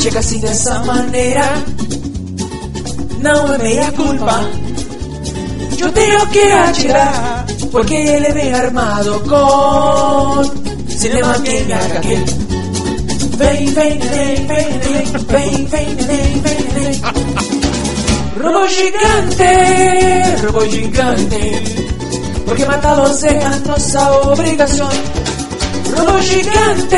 que 0.00 0.04
chega 0.04 0.20
assim 0.20 0.38
dessa 0.38 0.78
maneira. 0.80 1.44
Não 3.20 3.52
é 3.52 3.58
meia 3.58 3.92
culpa. 3.92 4.40
Eu 5.78 5.92
tenho 5.92 6.26
que 6.28 6.40
atirar, 6.40 7.44
porque 7.70 7.94
ele 7.94 8.32
vem 8.32 8.54
armado 8.54 9.20
com 9.28 10.88
cinema 10.88 11.34
que 11.40 11.60
me 11.64 11.72
HQ. 11.72 12.08
Vem, 13.36 13.66
vem, 13.66 13.98
vem, 13.98 14.46
vem, 14.46 14.78
vem, 14.78 15.04
vem, 15.28 15.66
vem, 15.66 15.94
vem, 15.96 16.40
vem, 16.40 16.68
vem. 16.74 17.00
Robô 18.42 18.66
gigante, 18.68 19.44
robô 20.46 20.66
gigante, 20.66 21.62
porque 22.46 22.64
matá-los 22.64 23.22
é 23.24 23.44
a 23.44 23.56
nossa 23.66 24.12
obrigação. 24.22 24.88
Robô 25.94 26.20
gigante, 26.22 26.96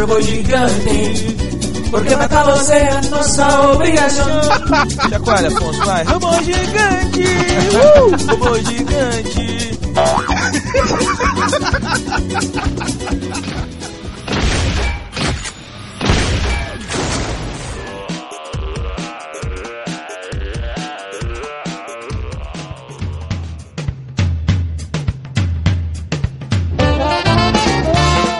robô 0.00 0.20
gigante, 0.20 1.51
porque 1.92 2.16
matá-los 2.16 2.70
é 2.70 2.88
a 2.88 3.02
nossa 3.02 3.70
obrigação. 3.70 4.26
Chacoalha, 5.10 5.48
Afonso, 5.48 5.84
vai. 5.84 6.02
Robô 6.04 6.32
gigante! 6.42 7.22
Uh! 7.76 8.30
Robô 8.30 8.58
gigante! 8.60 9.78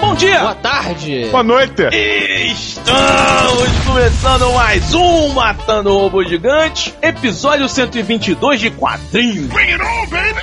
Bom 0.00 0.14
dia! 0.14 0.40
Boa 0.40 0.54
tarde. 0.54 1.28
Boa 1.30 1.42
noite. 1.42 1.82
Estamos 2.84 3.84
começando 3.86 4.52
mais 4.54 4.92
um 4.92 5.28
Matando 5.28 5.90
o 5.94 5.98
Robô 6.00 6.24
Gigante, 6.24 6.92
episódio 7.00 7.68
122 7.68 8.60
de 8.60 8.70
quadrinhos. 8.70 9.48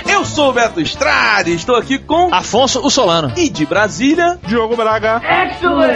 Eu 0.08 0.24
sou 0.24 0.48
o 0.48 0.52
Beto 0.52 0.80
Estrada 0.80 1.50
e 1.50 1.54
estou 1.54 1.76
aqui 1.76 1.98
com 1.98 2.32
Afonso 2.32 2.80
o 2.80 2.88
Solano. 2.90 3.30
e 3.36 3.48
de 3.50 3.66
Brasília. 3.66 4.38
Diogo 4.46 4.74
Braga. 4.74 5.20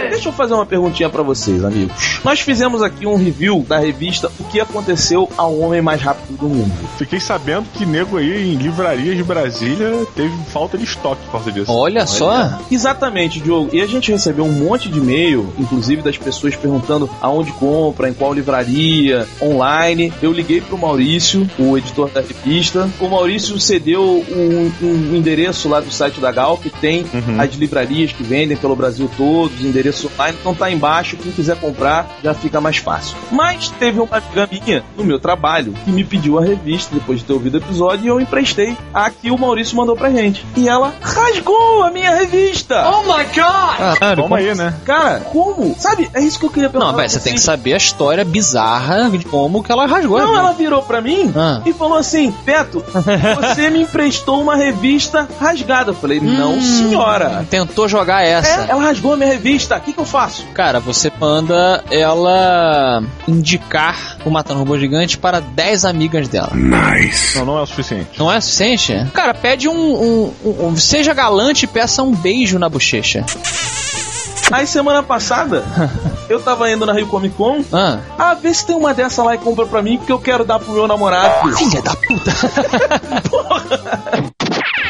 Deixa 0.09 0.29
eu 0.29 0.33
fazer 0.33 0.53
uma 0.53 0.65
perguntinha 0.67 1.09
pra 1.09 1.23
vocês, 1.23 1.63
amigos. 1.65 2.19
Nós 2.23 2.39
fizemos 2.39 2.83
aqui 2.83 3.07
um 3.07 3.15
review 3.15 3.65
da 3.67 3.79
revista 3.79 4.31
O 4.39 4.43
que 4.43 4.59
aconteceu 4.59 5.27
ao 5.37 5.57
homem 5.59 5.81
mais 5.81 6.01
rápido 6.01 6.37
do 6.37 6.47
mundo. 6.47 6.73
Fiquei 6.97 7.19
sabendo 7.19 7.65
que 7.73 7.85
nego 7.87 8.17
aí 8.17 8.53
em 8.53 8.55
livrarias 8.55 9.17
de 9.17 9.23
Brasília 9.23 10.05
teve 10.15 10.35
falta 10.51 10.77
de 10.77 10.83
estoque 10.83 11.23
por 11.25 11.31
causa 11.31 11.51
disso. 11.51 11.71
Olha 11.71 12.05
só. 12.05 12.59
Exatamente, 12.69 13.39
Diogo. 13.39 13.69
E 13.73 13.81
a 13.81 13.87
gente 13.87 14.11
recebeu 14.11 14.45
um 14.45 14.51
monte 14.51 14.89
de 14.89 14.99
e-mail, 14.99 15.51
inclusive 15.57 16.01
das 16.03 16.17
pessoas 16.17 16.34
perguntando 16.39 17.09
aonde 17.21 17.51
compra, 17.53 18.09
em 18.09 18.13
qual 18.13 18.33
livraria, 18.33 19.27
online. 19.41 20.11
Eu 20.21 20.31
liguei 20.31 20.61
pro 20.61 20.77
Maurício, 20.77 21.49
o 21.57 21.77
editor 21.77 22.09
da 22.09 22.21
revista. 22.21 22.89
O 22.99 23.07
Maurício 23.07 23.59
cedeu 23.59 24.23
um, 24.29 24.71
um 24.81 25.15
endereço 25.15 25.67
lá 25.69 25.79
do 25.79 25.91
site 25.91 26.19
da 26.19 26.31
Gal, 26.31 26.57
que 26.57 26.69
tem 26.69 27.05
Uhum. 27.13 27.39
as 27.39 27.53
livrarias 27.55 28.11
que 28.11 28.23
vendem 28.23 28.57
pelo 28.57 28.75
Brasil 28.75 29.09
todo, 29.15 29.51
os 29.53 29.61
endereços 29.63 30.09
online. 30.13 30.37
Então 30.39 30.53
tá 30.55 30.69
embaixo, 30.71 31.15
quem 31.17 31.31
quiser 31.31 31.55
comprar 31.57 32.17
já 32.23 32.33
fica 32.33 32.59
mais 32.59 32.77
fácil. 32.77 33.15
Mas 33.31 33.69
teve 33.69 33.99
uma 33.99 34.17
amiga 34.17 34.49
minha 34.51 34.83
no 34.97 35.03
meu 35.03 35.19
trabalho 35.19 35.73
que 35.85 35.91
me 35.91 36.03
pediu 36.03 36.37
a 36.39 36.43
revista 36.43 36.93
depois 36.93 37.19
de 37.19 37.25
ter 37.25 37.33
ouvido 37.33 37.55
o 37.55 37.57
episódio 37.57 38.05
e 38.05 38.07
eu 38.07 38.19
emprestei 38.19 38.75
a 38.93 39.09
que 39.09 39.31
o 39.31 39.37
Maurício 39.37 39.75
mandou 39.77 39.95
pra 39.95 40.09
gente. 40.09 40.45
E 40.57 40.67
ela 40.67 40.93
rasgou 41.01 41.83
a 41.83 41.91
minha 41.91 42.11
revista! 42.15 42.81
Caralho, 43.95 44.21
Toma 44.23 44.37
aí, 44.37 44.55
né? 44.55 44.73
Cara, 44.85 45.19
como? 45.21 45.75
Sabe, 45.79 46.09
é 46.13 46.21
isso 46.25 46.39
que 46.39 46.45
eu 46.45 46.49
queria 46.49 46.69
perguntar. 46.69 46.91
Não, 46.91 46.97
velho, 46.97 47.09
você 47.09 47.19
tem 47.19 47.33
que 47.33 47.39
saber 47.41 47.73
a 47.73 47.77
história 47.77 48.23
bizarra 48.25 49.09
de 49.09 49.23
como 49.25 49.63
que 49.63 49.71
ela 49.71 49.85
rasgou. 49.85 50.19
Não, 50.19 50.35
ela 50.37 50.51
virou 50.53 50.81
pra 50.83 51.01
mim 51.01 51.31
Ah. 51.35 51.61
e 51.65 51.73
falou 51.73 51.97
assim: 51.97 52.33
Beto, 52.45 52.83
você 53.35 53.69
me 53.69 53.81
emprestou 53.81 54.41
uma 54.41 54.55
revista 54.55 55.27
rasgada. 55.39 55.91
Eu 55.91 55.95
falei: 55.95 56.19
Não, 56.19 56.55
Hum. 56.55 56.61
senhora. 56.61 57.45
Tentou 57.49 57.87
jogar 57.87 58.23
É, 58.23 58.29
essa. 58.31 58.61
ela 58.69 58.81
rasgou 58.81 59.13
a 59.13 59.17
minha 59.17 59.29
revista. 59.29 59.77
O 59.77 59.81
que, 59.81 59.93
que 59.93 59.99
eu 59.99 60.05
faço? 60.05 60.45
Cara, 60.53 60.79
você 60.79 61.11
manda 61.19 61.83
ela 61.91 63.03
indicar 63.27 64.17
o 64.25 64.29
Matando 64.29 64.59
Robô 64.59 64.77
Gigante 64.77 65.17
para 65.17 65.39
10 65.39 65.85
amigas 65.85 66.27
dela. 66.27 66.51
Não, 66.53 67.45
não 67.45 67.57
é 67.57 67.61
o 67.61 67.65
suficiente. 67.65 68.17
Não 68.17 68.31
é 68.31 68.39
suficiente? 68.41 69.05
Cara, 69.13 69.33
pede 69.33 69.67
um, 69.67 69.73
um- 69.75 70.33
um- 70.43 70.65
um- 70.67 70.75
Seja 70.77 71.13
galante 71.13 71.63
e 71.63 71.67
peça 71.67 72.03
um 72.03 72.11
beijo 72.13 72.57
na 72.59 72.69
bochecha. 72.69 73.25
Aí 74.51 74.67
semana 74.67 75.01
passada, 75.01 75.65
eu 76.29 76.39
tava 76.39 76.69
indo 76.69 76.85
na 76.85 76.93
Rio 76.93 77.07
Comic 77.07 77.35
Con. 77.35 77.63
Ah. 77.73 77.99
Ah, 78.17 78.33
vê 78.33 78.53
se 78.53 78.65
tem 78.65 78.75
uma 78.75 78.93
dessa 78.93 79.23
lá 79.23 79.35
e 79.35 79.37
compra 79.37 79.65
pra 79.65 79.81
mim, 79.81 79.97
porque 79.97 80.11
eu 80.11 80.19
quero 80.19 80.45
dar 80.45 80.59
pro 80.59 80.71
meu 80.71 80.87
namorado. 80.87 81.55
Filha 81.55 81.81
da 81.81 81.95
puta! 81.95 82.31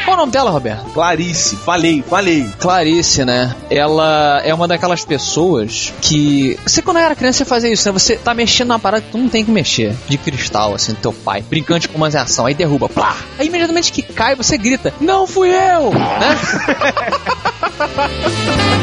Qual 0.06 0.16
o 0.16 0.20
nome 0.20 0.30
dela, 0.30 0.52
Roberto? 0.52 0.84
Clarice, 0.92 1.56
falei, 1.56 2.00
falei. 2.08 2.48
Clarice, 2.60 3.24
né? 3.24 3.52
Ela 3.68 4.40
é 4.44 4.54
uma 4.54 4.68
daquelas 4.68 5.04
pessoas 5.04 5.92
que. 6.00 6.56
Você, 6.64 6.80
quando 6.80 6.98
era 6.98 7.16
criança, 7.16 7.38
você 7.38 7.44
fazia 7.44 7.72
isso, 7.72 7.88
né? 7.88 7.92
Você 7.92 8.16
tá 8.16 8.32
mexendo 8.32 8.68
na 8.68 8.78
parada 8.78 9.02
que 9.02 9.10
tu 9.10 9.18
não 9.18 9.28
tem 9.28 9.44
que 9.44 9.50
mexer. 9.50 9.96
De 10.06 10.16
cristal, 10.16 10.74
assim, 10.74 10.92
do 10.92 11.00
teu 11.00 11.12
pai. 11.12 11.42
Brincante 11.42 11.88
com 11.88 11.96
umas 11.96 12.14
ação. 12.14 12.46
Aí 12.46 12.54
derruba, 12.54 12.88
plá! 12.88 13.16
Aí 13.36 13.48
imediatamente 13.48 13.90
que 13.90 14.00
cai, 14.00 14.36
você 14.36 14.56
grita: 14.56 14.94
Não 15.00 15.26
fui 15.26 15.48
eu! 15.48 15.92
Né? 15.92 16.38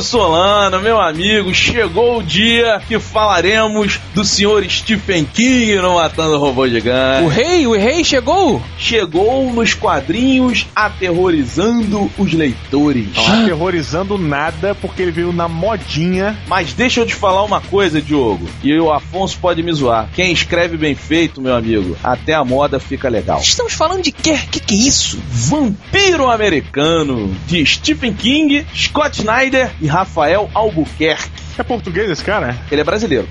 Solano, 0.00 0.80
meu 0.80 1.00
amigo, 1.00 1.52
chegou 1.54 2.18
o 2.18 2.22
dia 2.22 2.80
que 2.86 2.98
falaremos 2.98 3.98
do 4.14 4.24
senhor 4.24 4.64
Stephen 4.68 5.24
King 5.24 5.76
no 5.76 5.94
Matando 5.96 6.38
Robô 6.38 6.62
O 6.62 6.68
Gigante. 6.68 7.28
rei, 7.28 7.66
o 7.66 7.76
rei 7.76 8.04
chegou! 8.04 8.62
Chegou 8.78 9.52
nos 9.52 9.74
quadrinhos 9.74 10.66
aterrorizando 10.74 12.10
os 12.18 12.32
leitores. 12.32 13.06
Não 13.14 13.42
aterrorizando 13.42 14.18
nada 14.18 14.74
porque 14.74 15.02
ele 15.02 15.10
veio 15.10 15.32
na 15.32 15.48
modinha. 15.48 16.36
Mas 16.46 16.72
deixa 16.72 17.00
eu 17.00 17.06
te 17.06 17.14
falar 17.14 17.42
uma 17.42 17.60
coisa, 17.60 18.00
Diogo. 18.00 18.48
E 18.62 18.78
o 18.78 18.92
Afonso 18.92 19.38
pode 19.38 19.62
me 19.62 19.72
zoar. 19.72 20.08
Quem 20.14 20.32
escreve 20.32 20.76
bem 20.76 20.94
feito, 20.94 21.40
meu 21.40 21.54
amigo, 21.54 21.96
até 22.02 22.34
a 22.34 22.44
moda 22.44 22.78
fica 22.78 23.08
legal. 23.08 23.40
Estamos 23.40 23.72
falando 23.72 24.02
de 24.02 24.12
quê? 24.12 24.38
Que 24.50 24.60
que 24.60 24.74
é 24.74 24.88
isso? 24.88 25.18
Vampiro 25.28 26.28
Americano, 26.30 27.34
de 27.46 27.64
Stephen 27.64 28.12
King, 28.12 28.66
Scott 28.74 29.18
Snyder 29.20 29.70
e 29.80 29.85
Rafael 29.86 30.50
Albuquerque. 30.54 31.30
É 31.58 31.62
português 31.62 32.10
esse 32.10 32.22
cara? 32.22 32.56
Ele 32.70 32.80
é 32.80 32.84
brasileiro. 32.84 33.28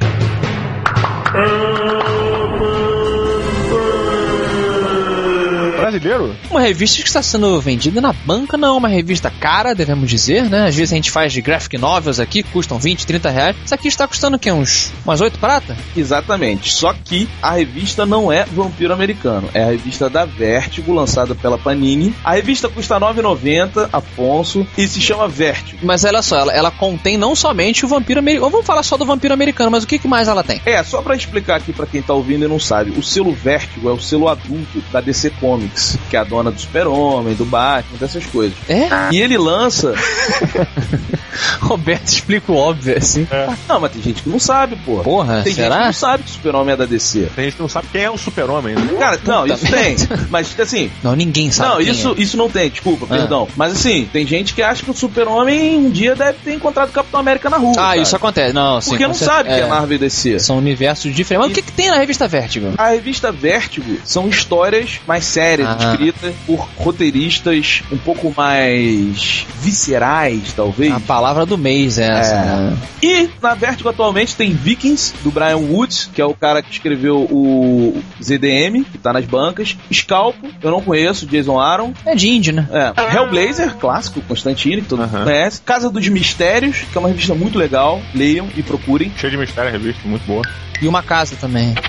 Brasileiro? 5.85 6.35
Uma 6.49 6.61
revista 6.61 7.01
que 7.01 7.07
está 7.07 7.21
sendo 7.21 7.61
vendida 7.61 8.01
na 8.01 8.11
banca, 8.11 8.57
não 8.57 8.69
é 8.69 8.71
uma 8.71 8.87
revista 8.87 9.29
cara, 9.29 9.75
devemos 9.75 10.09
dizer, 10.09 10.49
né? 10.49 10.67
Às 10.67 10.75
vezes 10.75 10.91
a 10.91 10.95
gente 10.95 11.11
faz 11.11 11.31
de 11.31 11.41
graphic 11.41 11.77
novels 11.77 12.19
aqui, 12.19 12.41
custam 12.41 12.79
20, 12.79 13.05
30 13.05 13.29
reais. 13.29 13.55
Isso 13.63 13.75
aqui 13.75 13.87
está 13.87 14.07
custando 14.07 14.35
o 14.35 14.39
quê? 14.39 14.51
Uns, 14.51 14.91
umas 15.05 15.21
8 15.21 15.37
prata? 15.37 15.77
Exatamente. 15.95 16.73
Só 16.73 16.91
que 16.91 17.29
a 17.39 17.51
revista 17.51 18.03
não 18.03 18.31
é 18.31 18.45
Vampiro 18.45 18.93
Americano. 18.93 19.47
É 19.53 19.63
a 19.63 19.67
revista 19.67 20.09
da 20.09 20.25
Vertigo, 20.25 20.91
lançada 20.91 21.35
pela 21.35 21.57
Panini. 21.57 22.15
A 22.23 22.33
revista 22.33 22.67
custa 22.67 22.97
R$ 22.97 23.05
9,90, 23.21 23.89
Afonso, 23.93 24.65
e 24.75 24.87
se 24.87 24.99
chama 24.99 25.27
Vertigo. 25.27 25.85
Mas 25.85 26.03
olha 26.03 26.23
só, 26.23 26.39
ela, 26.39 26.53
ela 26.53 26.71
contém 26.71 27.15
não 27.15 27.35
somente 27.35 27.85
o 27.85 27.87
vampiro 27.87 28.19
americano. 28.19 28.49
Vamos 28.49 28.65
falar 28.65 28.81
só 28.81 28.97
do 28.97 29.05
vampiro 29.05 29.35
americano, 29.35 29.69
mas 29.69 29.83
o 29.83 29.87
que, 29.87 29.99
que 29.99 30.07
mais 30.07 30.27
ela 30.27 30.43
tem? 30.43 30.59
É, 30.65 30.81
só 30.83 31.03
pra 31.03 31.15
explicar 31.15 31.57
aqui 31.57 31.71
pra 31.71 31.85
quem 31.85 32.01
tá 32.01 32.13
ouvindo 32.13 32.43
e 32.43 32.47
não 32.47 32.59
sabe, 32.59 32.89
o 32.91 33.03
selo 33.03 33.31
Vertigo 33.31 33.87
é 33.87 33.93
o 33.93 33.99
selo 33.99 34.27
adulto 34.27 34.81
da 34.91 35.01
DC 35.01 35.29
Comics, 35.39 35.74
que 36.09 36.15
é 36.15 36.19
a 36.19 36.23
dona 36.23 36.51
do 36.51 36.59
Super-Homem, 36.59 37.35
do 37.35 37.45
Batman, 37.45 37.97
dessas 37.97 38.25
coisas. 38.25 38.57
É? 38.69 38.87
E 39.11 39.21
ele 39.21 39.37
lança. 39.37 39.93
Roberto 41.61 42.07
explica 42.07 42.51
o 42.51 42.55
óbvio, 42.55 42.97
assim. 42.97 43.27
Não, 43.67 43.79
mas 43.79 43.91
tem 43.91 44.01
gente 44.01 44.23
que 44.23 44.29
não 44.29 44.39
sabe, 44.39 44.75
pô. 44.85 44.97
Porra, 44.99 45.41
tem 45.43 45.53
gente 45.53 45.55
que 45.55 45.61
será? 45.61 45.85
não 45.85 45.93
sabe 45.93 46.23
que 46.23 46.29
o 46.29 46.33
super-homem 46.33 46.73
é 46.73 46.77
da 46.77 46.85
DC. 46.85 47.29
Tem 47.35 47.45
gente 47.45 47.55
que 47.55 47.61
não 47.61 47.69
sabe 47.69 47.87
quem 47.91 48.01
é 48.03 48.09
o 48.09 48.17
super-homem, 48.17 48.75
né? 48.75 48.87
Cara, 48.99 49.19
não, 49.25 49.45
isso 49.45 49.65
tem. 49.65 49.95
Mas, 50.29 50.57
assim, 50.59 50.91
Não, 51.03 51.15
ninguém 51.15 51.51
sabe. 51.51 51.69
não, 51.69 51.81
isso, 51.81 52.15
é. 52.17 52.21
isso 52.21 52.37
não 52.37 52.49
tem, 52.49 52.69
desculpa, 52.69 53.05
Ah. 53.09 53.17
perdão. 53.17 53.47
Mas 53.55 53.73
assim, 53.73 54.07
tem 54.11 54.25
gente 54.25 54.53
que 54.53 54.61
acha 54.61 54.83
que 54.83 54.91
o 54.91 54.93
Super-Homem 54.93 55.77
um 55.77 55.89
dia 55.89 56.15
deve 56.15 56.37
ter 56.43 56.53
encontrado 56.53 56.89
o 56.89 56.91
Capitão 56.91 57.19
América 57.19 57.49
na 57.49 57.57
rua. 57.57 57.73
Ah, 57.73 57.75
cara. 57.89 57.97
isso 57.97 58.15
acontece. 58.15 58.53
Não, 58.53 58.79
sim. 58.81 58.91
Porque 58.91 59.07
não 59.07 59.13
cer- 59.13 59.27
sabe 59.27 59.49
que 59.49 59.55
é 59.55 59.59
é, 59.59 59.67
Marvel 59.67 59.95
e 59.95 59.99
DC. 59.99 60.39
São 60.39 60.57
universos 60.57 61.13
diferentes. 61.13 61.47
Mas 61.47 61.51
o 61.51 61.53
que, 61.55 61.61
que 61.61 61.71
tem 61.71 61.89
na 61.89 61.97
revista 61.97 62.27
Vertigo? 62.27 62.73
A 62.77 62.89
revista 62.89 63.31
Vértigo 63.31 63.97
são 64.03 64.27
histórias 64.27 64.99
mais 65.07 65.25
sérias, 65.25 65.67
Ah. 65.79 65.91
escritas 65.91 66.33
por 66.45 66.67
roteiristas 66.77 67.81
um 67.91 67.97
pouco 67.97 68.33
mais 68.35 69.45
viscerais, 69.61 70.53
talvez. 70.55 70.91
A 70.93 70.99
palavra 70.99 71.24
do 71.45 71.57
mês 71.57 71.97
é 71.97 72.07
essa. 72.19 72.33
É. 72.35 72.45
né? 72.45 72.77
E 73.01 73.29
na 73.41 73.53
Vertigo 73.55 73.89
atualmente 73.89 74.35
tem 74.35 74.51
Vikings, 74.51 75.13
do 75.23 75.31
Brian 75.31 75.57
Woods, 75.57 76.09
que 76.13 76.21
é 76.21 76.25
o 76.25 76.33
cara 76.33 76.61
que 76.61 76.71
escreveu 76.71 77.21
o 77.29 78.01
ZDM, 78.21 78.83
que 78.83 78.97
tá 78.97 79.11
nas 79.13 79.25
bancas. 79.25 79.75
Scalpo, 79.91 80.47
eu 80.61 80.71
não 80.71 80.81
conheço, 80.81 81.25
Jason 81.25 81.59
Aaron. 81.59 81.93
É 82.05 82.15
de 82.15 82.29
índio, 82.29 82.53
né? 82.53 82.67
É, 82.71 83.15
Hellblazer, 83.15 83.75
clássico, 83.75 84.21
Constantine, 84.21 84.81
que 84.81 84.87
todo 84.87 84.99
mundo 84.99 85.15
Aham. 85.15 85.23
conhece. 85.23 85.61
Casa 85.61 85.89
dos 85.89 86.07
Mistérios, 86.07 86.83
que 86.91 86.97
é 86.97 86.99
uma 86.99 87.09
revista 87.09 87.33
muito 87.33 87.57
legal. 87.57 88.01
Leiam 88.13 88.47
e 88.55 88.61
procurem. 88.63 89.11
Cheio 89.17 89.31
de 89.31 89.37
mistério 89.37 89.69
a 89.69 89.71
revista, 89.71 90.01
muito 90.07 90.25
boa. 90.25 90.41
E 90.81 90.87
uma 90.87 91.01
casa 91.01 91.35
também. 91.39 91.73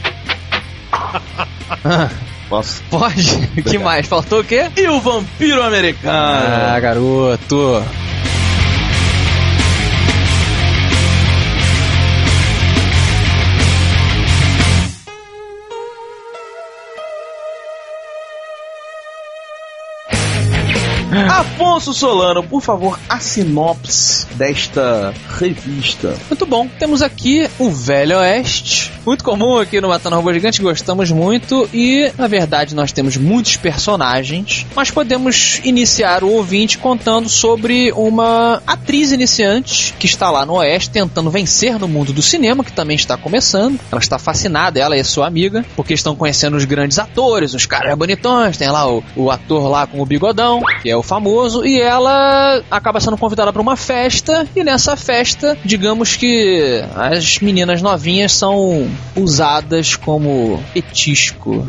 Posso. 2.48 2.82
Pode? 2.88 3.50
O 3.58 3.62
que 3.64 3.78
mais? 3.78 4.06
Faltou 4.06 4.40
o 4.40 4.44
quê? 4.44 4.70
E 4.76 4.86
o 4.86 5.00
Vampiro 5.00 5.62
Americano. 5.62 6.12
Ah, 6.16 6.78
garoto. 6.78 7.82
Afonso 21.36 21.92
Solano, 21.92 22.42
por 22.42 22.62
favor, 22.62 22.98
a 23.10 23.20
sinopse 23.20 24.26
desta 24.36 25.12
revista. 25.38 26.14
Muito 26.30 26.46
bom. 26.46 26.66
Temos 26.78 27.02
aqui 27.02 27.46
o 27.58 27.68
Velho 27.70 28.16
Oeste. 28.16 28.90
Muito 29.04 29.22
comum 29.22 29.58
aqui 29.58 29.78
no 29.78 29.88
Matando 29.88 30.16
Robô 30.16 30.32
Gigante, 30.32 30.62
gostamos 30.62 31.10
muito. 31.10 31.68
E, 31.74 32.10
na 32.16 32.26
verdade, 32.26 32.74
nós 32.74 32.90
temos 32.90 33.18
muitos 33.18 33.58
personagens. 33.58 34.64
Mas 34.74 34.90
podemos 34.90 35.60
iniciar 35.62 36.24
o 36.24 36.32
ouvinte 36.32 36.78
contando 36.78 37.28
sobre 37.28 37.92
uma 37.92 38.62
atriz 38.66 39.12
iniciante 39.12 39.92
que 39.98 40.06
está 40.06 40.30
lá 40.30 40.46
no 40.46 40.54
Oeste 40.54 40.88
tentando 40.88 41.30
vencer 41.30 41.78
no 41.78 41.86
mundo 41.86 42.14
do 42.14 42.22
cinema, 42.22 42.64
que 42.64 42.72
também 42.72 42.96
está 42.96 43.14
começando. 43.14 43.78
Ela 43.92 44.00
está 44.00 44.18
fascinada, 44.18 44.80
ela 44.80 44.96
e 44.96 45.04
sua 45.04 45.26
amiga, 45.26 45.66
porque 45.76 45.92
estão 45.92 46.16
conhecendo 46.16 46.56
os 46.56 46.64
grandes 46.64 46.98
atores, 46.98 47.52
os 47.52 47.66
caras 47.66 47.94
bonitões. 47.94 48.56
Tem 48.56 48.70
lá 48.70 48.90
o, 48.90 49.04
o 49.14 49.30
ator 49.30 49.68
lá 49.68 49.86
com 49.86 50.00
o 50.00 50.06
bigodão, 50.06 50.62
que 50.80 50.88
é 50.88 50.96
o 50.96 51.02
famoso. 51.02 51.25
E 51.64 51.80
ela 51.80 52.62
acaba 52.70 53.00
sendo 53.00 53.16
convidada 53.16 53.52
para 53.52 53.62
uma 53.62 53.76
festa. 53.76 54.46
E 54.54 54.62
nessa 54.62 54.96
festa, 54.96 55.58
digamos 55.64 56.16
que 56.16 56.82
as 56.94 57.38
meninas 57.40 57.82
novinhas 57.82 58.32
são 58.32 58.88
usadas 59.16 59.96
como 59.96 60.62
petisco. 60.72 61.64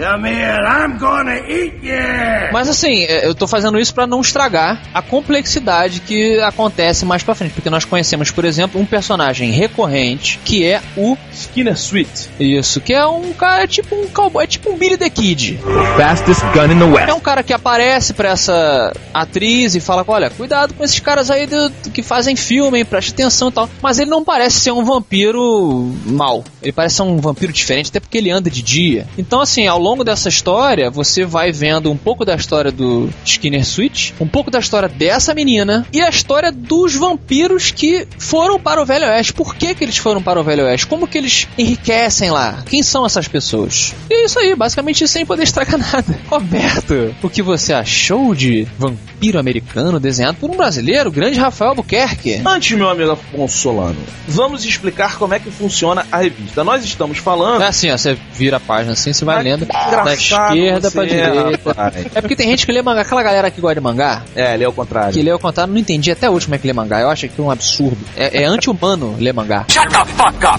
Mas 2.51 2.69
assim, 2.69 3.03
é, 3.03 3.25
eu 3.25 3.33
tô 3.33 3.47
fazendo 3.47 3.79
isso 3.79 3.93
pra 3.93 4.05
não 4.05 4.21
estragar 4.21 4.81
a 4.93 5.01
complexidade 5.01 6.01
que 6.01 6.39
acontece 6.41 7.05
mais 7.05 7.23
pra 7.23 7.35
frente, 7.35 7.53
porque 7.53 7.69
nós 7.69 7.85
conhecemos, 7.85 8.31
por 8.31 8.45
exemplo, 8.45 8.79
um 8.79 8.85
personagem 8.85 9.51
recorrente 9.51 10.39
que 10.43 10.65
é 10.65 10.81
o 10.95 11.17
Skinner 11.31 11.73
Sweet. 11.73 12.29
isso, 12.39 12.79
que 12.81 12.93
é 12.93 13.05
um 13.05 13.33
cara 13.33 13.67
tipo 13.67 13.95
um 13.95 14.07
cowboy, 14.07 14.43
é 14.43 14.47
tipo 14.47 14.71
um 14.71 14.77
Billy 14.77 14.97
the 14.97 15.09
Kid. 15.09 15.59
Fastest 15.97 16.41
gun 16.53 16.71
in 16.71 16.79
the 16.79 16.85
West. 16.85 17.09
É 17.09 17.13
um 17.13 17.19
cara 17.19 17.43
que 17.43 17.53
aparece 17.53 18.13
pra 18.13 18.29
essa 18.29 18.93
atriz 19.13 19.46
e 19.47 19.79
fala: 19.79 20.03
Olha, 20.07 20.29
cuidado 20.29 20.73
com 20.73 20.83
esses 20.83 20.99
caras 20.99 21.29
aí 21.31 21.45
do- 21.47 21.71
que 21.91 22.01
fazem 22.03 22.35
filme, 22.35 22.83
preste 22.83 23.11
atenção 23.11 23.49
e 23.49 23.51
tal. 23.51 23.69
Mas 23.81 23.99
ele 23.99 24.09
não 24.09 24.23
parece 24.23 24.59
ser 24.59 24.71
um 24.71 24.83
vampiro 24.83 25.93
mau. 26.05 26.43
Ele 26.61 26.71
parece 26.71 26.95
ser 26.95 27.03
um 27.03 27.17
vampiro 27.17 27.51
diferente, 27.53 27.89
até 27.89 27.99
porque 27.99 28.17
ele 28.17 28.29
anda 28.31 28.49
de 28.49 28.61
dia. 28.61 29.07
Então, 29.17 29.41
assim, 29.41 29.67
ao 29.67 29.79
longo 29.79 30.03
dessa 30.03 30.29
história, 30.29 30.89
você 30.89 31.25
vai 31.25 31.51
vendo 31.51 31.91
um 31.91 31.97
pouco 31.97 32.25
da 32.25 32.35
história 32.35 32.71
do 32.71 33.09
Skinner 33.25 33.65
Switch, 33.65 34.11
um 34.19 34.27
pouco 34.27 34.51
da 34.51 34.59
história 34.59 34.89
dessa 34.89 35.33
menina 35.33 35.85
e 35.93 36.01
a 36.01 36.09
história 36.09 36.51
dos 36.51 36.95
vampiros 36.95 37.71
que 37.71 38.07
foram 38.17 38.59
para 38.59 38.81
o 38.81 38.85
Velho 38.85 39.05
Oeste. 39.07 39.33
Por 39.33 39.55
que, 39.55 39.73
que 39.75 39.83
eles 39.83 39.97
foram 39.97 40.21
para 40.21 40.39
o 40.39 40.43
Velho 40.43 40.65
Oeste? 40.65 40.87
Como 40.87 41.07
que 41.07 41.17
eles 41.17 41.47
enriquecem 41.57 42.29
lá? 42.31 42.63
Quem 42.67 42.83
são 42.83 43.05
essas 43.05 43.27
pessoas? 43.27 43.93
E 44.09 44.13
é 44.13 44.25
isso 44.25 44.39
aí, 44.39 44.55
basicamente 44.55 45.07
sem 45.07 45.25
poder 45.25 45.43
estragar 45.43 45.77
nada. 45.93 46.19
Roberto, 46.29 47.15
o 47.21 47.29
que 47.29 47.41
você 47.41 47.73
achou 47.73 48.33
de 48.35 48.67
Vampiro 48.77 49.36
Americano 49.39 49.99
desenhado 49.99 50.37
por 50.37 50.49
um 50.49 50.55
brasileiro, 50.57 51.09
o 51.09 51.11
grande 51.11 51.39
Rafael 51.39 51.69
Albuquerque? 51.71 52.41
Antes, 52.45 52.77
meu 52.77 52.89
amigo 52.89 53.11
Afonso 53.11 53.57
Solano, 53.57 53.97
vamos 54.27 54.65
explicar 54.65 55.17
como 55.17 55.33
é 55.33 55.39
que 55.39 55.49
funciona 55.51 56.05
a 56.11 56.17
revista. 56.17 56.63
Nós 56.63 56.83
estamos 56.83 57.17
falando. 57.17 57.61
É 57.61 57.67
assim, 57.67 57.91
ó, 57.91 57.97
você 57.97 58.17
vira 58.33 58.57
a 58.57 58.59
página 58.59 58.93
assim, 58.93 59.13
você 59.13 59.23
vai 59.25 59.37
Ah, 59.37 59.41
lendo 59.41 59.65
da 59.65 60.13
esquerda 60.13 60.91
pra 60.91 61.03
é, 61.03 61.07
direita. 61.07 61.69
rapaz. 61.73 62.05
É 62.15 62.21
porque 62.21 62.35
tem 62.35 62.49
gente 62.49 62.65
que 62.65 62.71
lê 62.71 62.81
mangá, 62.81 63.01
aquela 63.01 63.23
galera 63.23 63.51
que 63.51 63.61
gosta 63.61 63.75
de 63.75 63.81
mangá, 63.81 64.23
É, 64.35 64.53
ele 64.53 64.63
é 64.63 64.67
o 64.67 64.73
contrário. 64.73 65.13
que 65.13 65.21
lê 65.21 65.31
ao 65.31 65.39
contrário, 65.39 65.71
não 65.73 65.79
entendi 65.79 66.11
até 66.11 66.29
hoje 66.29 66.45
como 66.45 66.55
é 66.55 66.57
que 66.57 66.67
lê 66.67 66.73
mangá. 66.73 67.01
Eu 67.01 67.09
acho 67.09 67.27
que 67.27 67.39
é 67.39 67.43
um 67.43 67.51
absurdo. 67.51 67.97
É, 68.15 68.43
é 68.43 68.45
anti-humano 68.45 69.15
ler 69.19 69.33
mangá. 69.33 69.65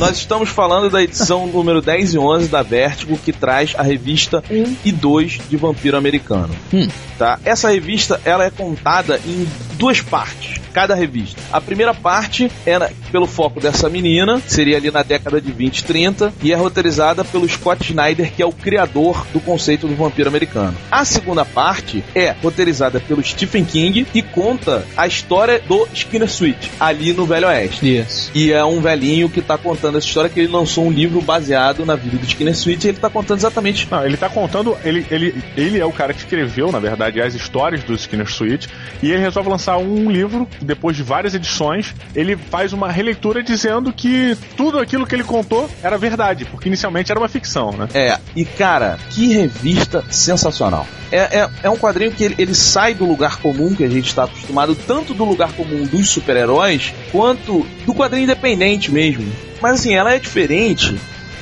Nós 0.01 0.17
estamos 0.17 0.49
falando 0.49 0.91
da 0.91 1.03
edição 1.03 1.47
número 1.53 1.81
10 1.81 2.15
e 2.15 2.19
11 2.19 2.49
da 2.49 2.63
Vertigo, 2.63 3.19
que 3.19 3.33
traz 3.33 3.75
a 3.77 3.83
revista 3.83 4.43
1 4.51 4.77
e 4.85 4.93
2 4.93 5.41
de 5.49 5.57
Vampiro 5.57 5.97
Americano. 5.97 6.51
Hum. 6.73 6.89
Tá? 7.19 7.39
Essa 7.45 7.71
revista 7.71 8.21
ela 8.25 8.45
é 8.45 8.51
contada 8.69 9.19
em 9.25 9.49
duas 9.79 10.03
partes, 10.03 10.58
cada 10.79 10.95
revista. 10.95 11.41
A 11.53 11.61
primeira 11.61 11.93
parte 11.93 12.49
é 12.65 12.79
na- 12.79 12.89
pelo 13.11 13.27
foco 13.27 13.59
dessa 13.59 13.89
menina, 13.89 14.41
seria 14.47 14.77
ali 14.77 14.93
na 14.93 15.03
década 15.03 15.41
de 15.41 15.51
20 15.51 15.79
e 15.81 15.85
30, 15.85 16.33
e 16.41 16.53
é 16.53 16.55
roteirizada 16.55 17.25
pelo 17.25 17.49
Scott 17.49 17.83
Snyder, 17.91 18.31
que 18.33 18.41
é 18.41 18.47
o 18.47 18.53
criador 18.53 19.27
do 19.33 19.41
conceito 19.41 19.89
do 19.89 19.97
vampiro 19.97 20.29
americano. 20.29 20.77
A 20.89 21.05
segunda 21.05 21.45
parte 21.45 22.05
é 22.15 22.31
roteirizada 22.41 23.01
pelo 23.01 23.25
Stephen 23.25 23.65
King, 23.65 24.05
que 24.05 24.23
conta 24.23 24.87
a 24.97 25.05
história 25.05 25.61
do 25.67 25.89
Skinner 25.93 26.29
Sweet, 26.29 26.71
ali 26.79 27.13
no 27.13 27.27
Velho 27.27 27.49
Oeste. 27.49 27.97
Isso. 27.99 28.31
E 28.33 28.53
é 28.53 28.65
um 28.65 28.81
velhinho 28.81 29.29
que 29.29 29.43
tá 29.43 29.59
contando 29.59 29.99
essa 29.99 30.07
história 30.07 30.31
que 30.31 30.39
ele 30.39 30.53
lançou 30.53 30.87
um 30.87 30.93
livro 30.93 31.21
baseado 31.21 31.85
na 31.85 31.97
vida 31.97 32.19
do 32.19 32.25
Skinner 32.25 32.55
Sweet 32.55 32.87
e 32.87 32.91
ele 32.91 32.99
tá 32.99 33.11
contando 33.11 33.39
exatamente. 33.39 33.89
Não, 33.91 34.07
ele 34.07 34.17
tá 34.17 34.29
contando. 34.29 34.77
Ele, 34.85 35.05
ele, 35.11 35.43
ele 35.57 35.81
é 35.81 35.85
o 35.85 35.91
cara 35.93 36.13
que 36.15 36.21
escreveu, 36.21 36.71
na 36.71 36.79
verdade, 36.79 37.21
as 37.21 37.35
histórias 37.35 37.83
do 37.83 37.95
Skinner 37.95 38.27
Sweet. 38.29 38.69
E 39.03 39.11
ele 39.11 39.23
resolve 39.23 39.49
lançar 39.51 39.77
um 39.79 40.09
livro, 40.09 40.47
depois 40.69 40.95
de 40.95 41.03
várias 41.03 41.35
edições. 41.35 41.95
Ele 42.15 42.37
faz 42.37 42.73
uma 42.73 42.93
releitura 42.93 43.43
dizendo 43.43 43.93
que 43.93 44.37
tudo 44.57 44.79
aquilo 44.79 45.07
que 45.07 45.15
ele 45.15 45.25
contou 45.25 45.69
era 45.83 45.97
verdade, 45.97 46.45
porque 46.45 46.69
inicialmente 46.69 47.11
era 47.11 47.19
uma 47.19 47.29
ficção, 47.29 47.73
né? 47.73 47.89
É, 47.95 48.19
e 48.37 48.45
cara, 48.45 48.99
que 49.11 49.33
revista 49.33 50.05
sensacional. 50.11 50.87
É, 51.11 51.41
é, 51.41 51.51
é 51.65 51.71
um 51.71 51.77
quadrinho 51.77 52.13
que 52.13 52.23
ele, 52.23 52.35
ele 52.39 52.55
sai 52.55 52.95
do 52.95 53.07
lugar 53.07 53.39
comum 53.39 53.75
que 53.75 53.83
a 53.83 53.89
gente 53.89 54.09
está 54.09 54.25
acostumado, 54.25 54.75
tanto 54.75 55.15
do 55.15 55.25
lugar 55.25 55.53
comum 55.53 55.87
dos 55.87 56.11
super-heróis, 56.11 56.93
quanto 57.11 57.67
do 57.87 57.95
quadrinho 57.95 58.25
independente 58.25 58.93
mesmo. 58.93 59.27
Mas 59.61 59.81
assim, 59.81 59.95
ela 59.95 60.15
é 60.15 60.19
diferente. 60.19 60.99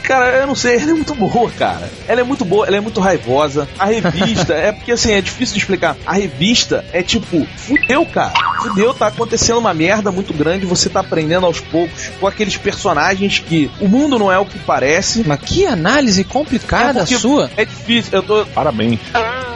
Cara, 0.07 0.37
eu 0.37 0.47
não 0.47 0.55
sei, 0.55 0.77
ela 0.77 0.93
é 0.93 0.95
muito 0.95 1.15
boa, 1.17 1.51
cara. 1.51 1.91
Ela 2.07 2.21
é 2.21 2.25
muito 2.25 2.45
boa, 2.45 2.65
ela 2.65 2.77
é 2.77 2.81
muito 2.81 3.01
raivosa. 3.01 3.69
A 3.77 3.87
revista, 3.87 4.55
é 4.55 4.71
porque 4.71 4.93
assim, 4.93 5.13
é 5.13 5.21
difícil 5.21 5.55
de 5.55 5.59
explicar. 5.59 5.97
A 6.07 6.13
revista 6.13 6.85
é 6.93 7.03
tipo, 7.03 7.45
fudeu, 7.57 8.07
cara. 8.07 8.33
Fudeu, 8.63 8.95
tá 8.95 9.09
acontecendo 9.09 9.59
uma 9.59 9.75
merda 9.75 10.13
muito 10.13 10.33
grande, 10.33 10.65
você 10.65 10.89
tá 10.89 11.01
aprendendo 11.01 11.45
aos 11.45 11.59
poucos 11.59 12.09
com 12.21 12.27
aqueles 12.29 12.57
personagens 12.57 13.41
que 13.41 13.69
o 13.81 13.89
mundo 13.89 14.17
não 14.17 14.31
é 14.31 14.39
o 14.39 14.47
que 14.47 14.61
parece. 14.61 15.25
Mas 15.27 15.41
que 15.41 15.67
análise 15.67 16.23
complicada 16.23 17.01
É 17.01 17.07
sua. 17.07 17.51
É 17.57 17.65
difícil, 17.65 18.13
eu 18.13 18.23
tô, 18.23 18.47
Parabéns. 18.47 19.01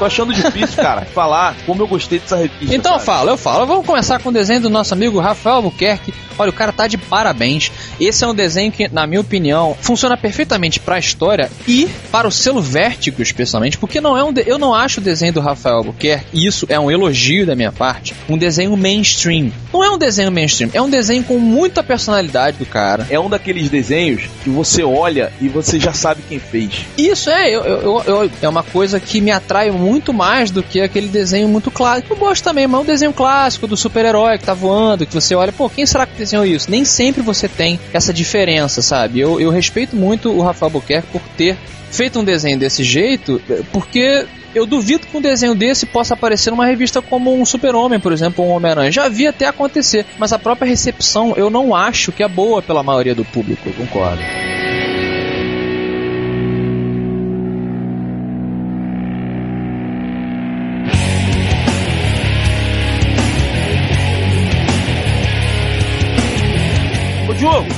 Tô 0.00 0.04
achando 0.06 0.32
difícil, 0.32 0.76
cara, 0.82 1.02
falar 1.14 1.54
como 1.66 1.82
eu 1.82 1.86
gostei 1.86 2.18
dessa 2.18 2.36
revista. 2.36 2.74
Então 2.74 2.92
eu 2.94 2.98
sabe? 2.98 3.04
falo, 3.06 3.30
eu 3.30 3.36
falo. 3.36 3.66
Vamos 3.66 3.86
começar 3.86 4.18
com 4.18 4.30
o 4.30 4.32
desenho 4.32 4.62
do 4.62 4.70
nosso 4.70 4.94
amigo 4.94 5.20
Rafael 5.20 5.56
Albuquerque. 5.56 6.12
Olha, 6.38 6.48
o 6.48 6.54
cara 6.54 6.72
tá 6.72 6.86
de 6.86 6.96
parabéns. 6.96 7.70
Esse 8.00 8.24
é 8.24 8.26
um 8.26 8.34
desenho 8.34 8.72
que, 8.72 8.88
na 8.90 9.06
minha 9.06 9.20
opinião, 9.20 9.76
funciona 9.78 10.16
perfeitamente 10.16 10.80
pra 10.80 10.98
história 10.98 11.50
e 11.68 11.86
para 12.10 12.26
o 12.26 12.30
selo 12.32 12.62
Vértigo, 12.62 13.20
especialmente, 13.22 13.76
porque 13.76 14.00
não 14.00 14.16
é 14.16 14.24
um 14.24 14.32
de- 14.32 14.44
eu 14.46 14.58
não 14.58 14.74
acho 14.74 15.00
o 15.00 15.04
desenho 15.04 15.34
do 15.34 15.40
Rafael 15.40 15.76
Albuquerque, 15.76 16.24
e 16.32 16.46
isso 16.46 16.64
é 16.70 16.80
um 16.80 16.90
elogio 16.90 17.44
da 17.44 17.54
minha 17.54 17.70
parte, 17.70 18.14
um 18.26 18.38
desenho 18.38 18.74
mainstream. 18.74 19.52
Não 19.70 19.84
é 19.84 19.90
um 19.90 19.98
desenho 19.98 20.32
mainstream, 20.32 20.70
é 20.72 20.80
um 20.80 20.88
desenho 20.88 21.22
com 21.24 21.38
muita 21.38 21.82
personalidade 21.82 22.56
do 22.56 22.64
cara. 22.64 23.06
É 23.10 23.20
um 23.20 23.28
daqueles 23.28 23.68
desenhos 23.68 24.22
que 24.42 24.48
você 24.48 24.82
olha 24.82 25.30
e 25.42 25.48
você 25.48 25.78
já 25.78 25.92
sabe 25.92 26.22
quem 26.26 26.38
fez. 26.38 26.70
Isso 26.96 27.28
é, 27.28 27.54
eu, 27.54 27.60
eu- 27.64 27.82
eu- 27.82 28.02
eu- 28.22 28.30
é 28.40 28.48
uma 28.48 28.62
coisa 28.62 28.98
que 28.98 29.20
me 29.20 29.30
atrai 29.30 29.70
muito 29.70 29.89
muito 29.90 30.12
mais 30.12 30.52
do 30.52 30.62
que 30.62 30.80
aquele 30.80 31.08
desenho 31.08 31.48
muito 31.48 31.68
clássico. 31.68 32.12
Eu 32.12 32.16
gosto 32.16 32.44
também, 32.44 32.66
mas 32.66 32.80
é 32.80 32.82
um 32.82 32.86
desenho 32.86 33.12
clássico 33.12 33.66
do 33.66 33.76
super-herói 33.76 34.38
que 34.38 34.44
tá 34.44 34.54
voando, 34.54 35.04
que 35.04 35.12
você 35.12 35.34
olha, 35.34 35.52
pô, 35.52 35.68
quem 35.68 35.84
será 35.84 36.06
que 36.06 36.16
desenhou 36.16 36.46
isso? 36.46 36.70
Nem 36.70 36.84
sempre 36.84 37.22
você 37.22 37.48
tem 37.48 37.78
essa 37.92 38.12
diferença, 38.12 38.80
sabe? 38.82 39.18
Eu, 39.18 39.40
eu 39.40 39.50
respeito 39.50 39.96
muito 39.96 40.30
o 40.30 40.42
Rafael 40.42 40.70
Buquerque 40.70 41.08
por 41.10 41.22
ter 41.36 41.58
feito 41.90 42.20
um 42.20 42.24
desenho 42.24 42.56
desse 42.56 42.84
jeito, 42.84 43.42
porque 43.72 44.26
eu 44.54 44.64
duvido 44.64 45.08
que 45.08 45.16
um 45.16 45.20
desenho 45.20 45.56
desse 45.56 45.86
possa 45.86 46.14
aparecer 46.14 46.50
numa 46.50 46.66
revista 46.66 47.02
como 47.02 47.34
um 47.34 47.44
Super-Homem, 47.44 47.98
por 47.98 48.12
exemplo, 48.12 48.44
ou 48.44 48.50
um 48.50 48.54
Homem-Aranha. 48.54 48.92
Já 48.92 49.08
vi 49.08 49.26
até 49.26 49.46
acontecer, 49.46 50.06
mas 50.18 50.32
a 50.32 50.38
própria 50.38 50.68
recepção 50.68 51.34
eu 51.36 51.50
não 51.50 51.74
acho 51.74 52.12
que 52.12 52.22
é 52.22 52.28
boa 52.28 52.62
pela 52.62 52.84
maioria 52.84 53.14
do 53.14 53.24
público. 53.24 53.68
Eu 53.68 53.72
concordo. 53.72 54.22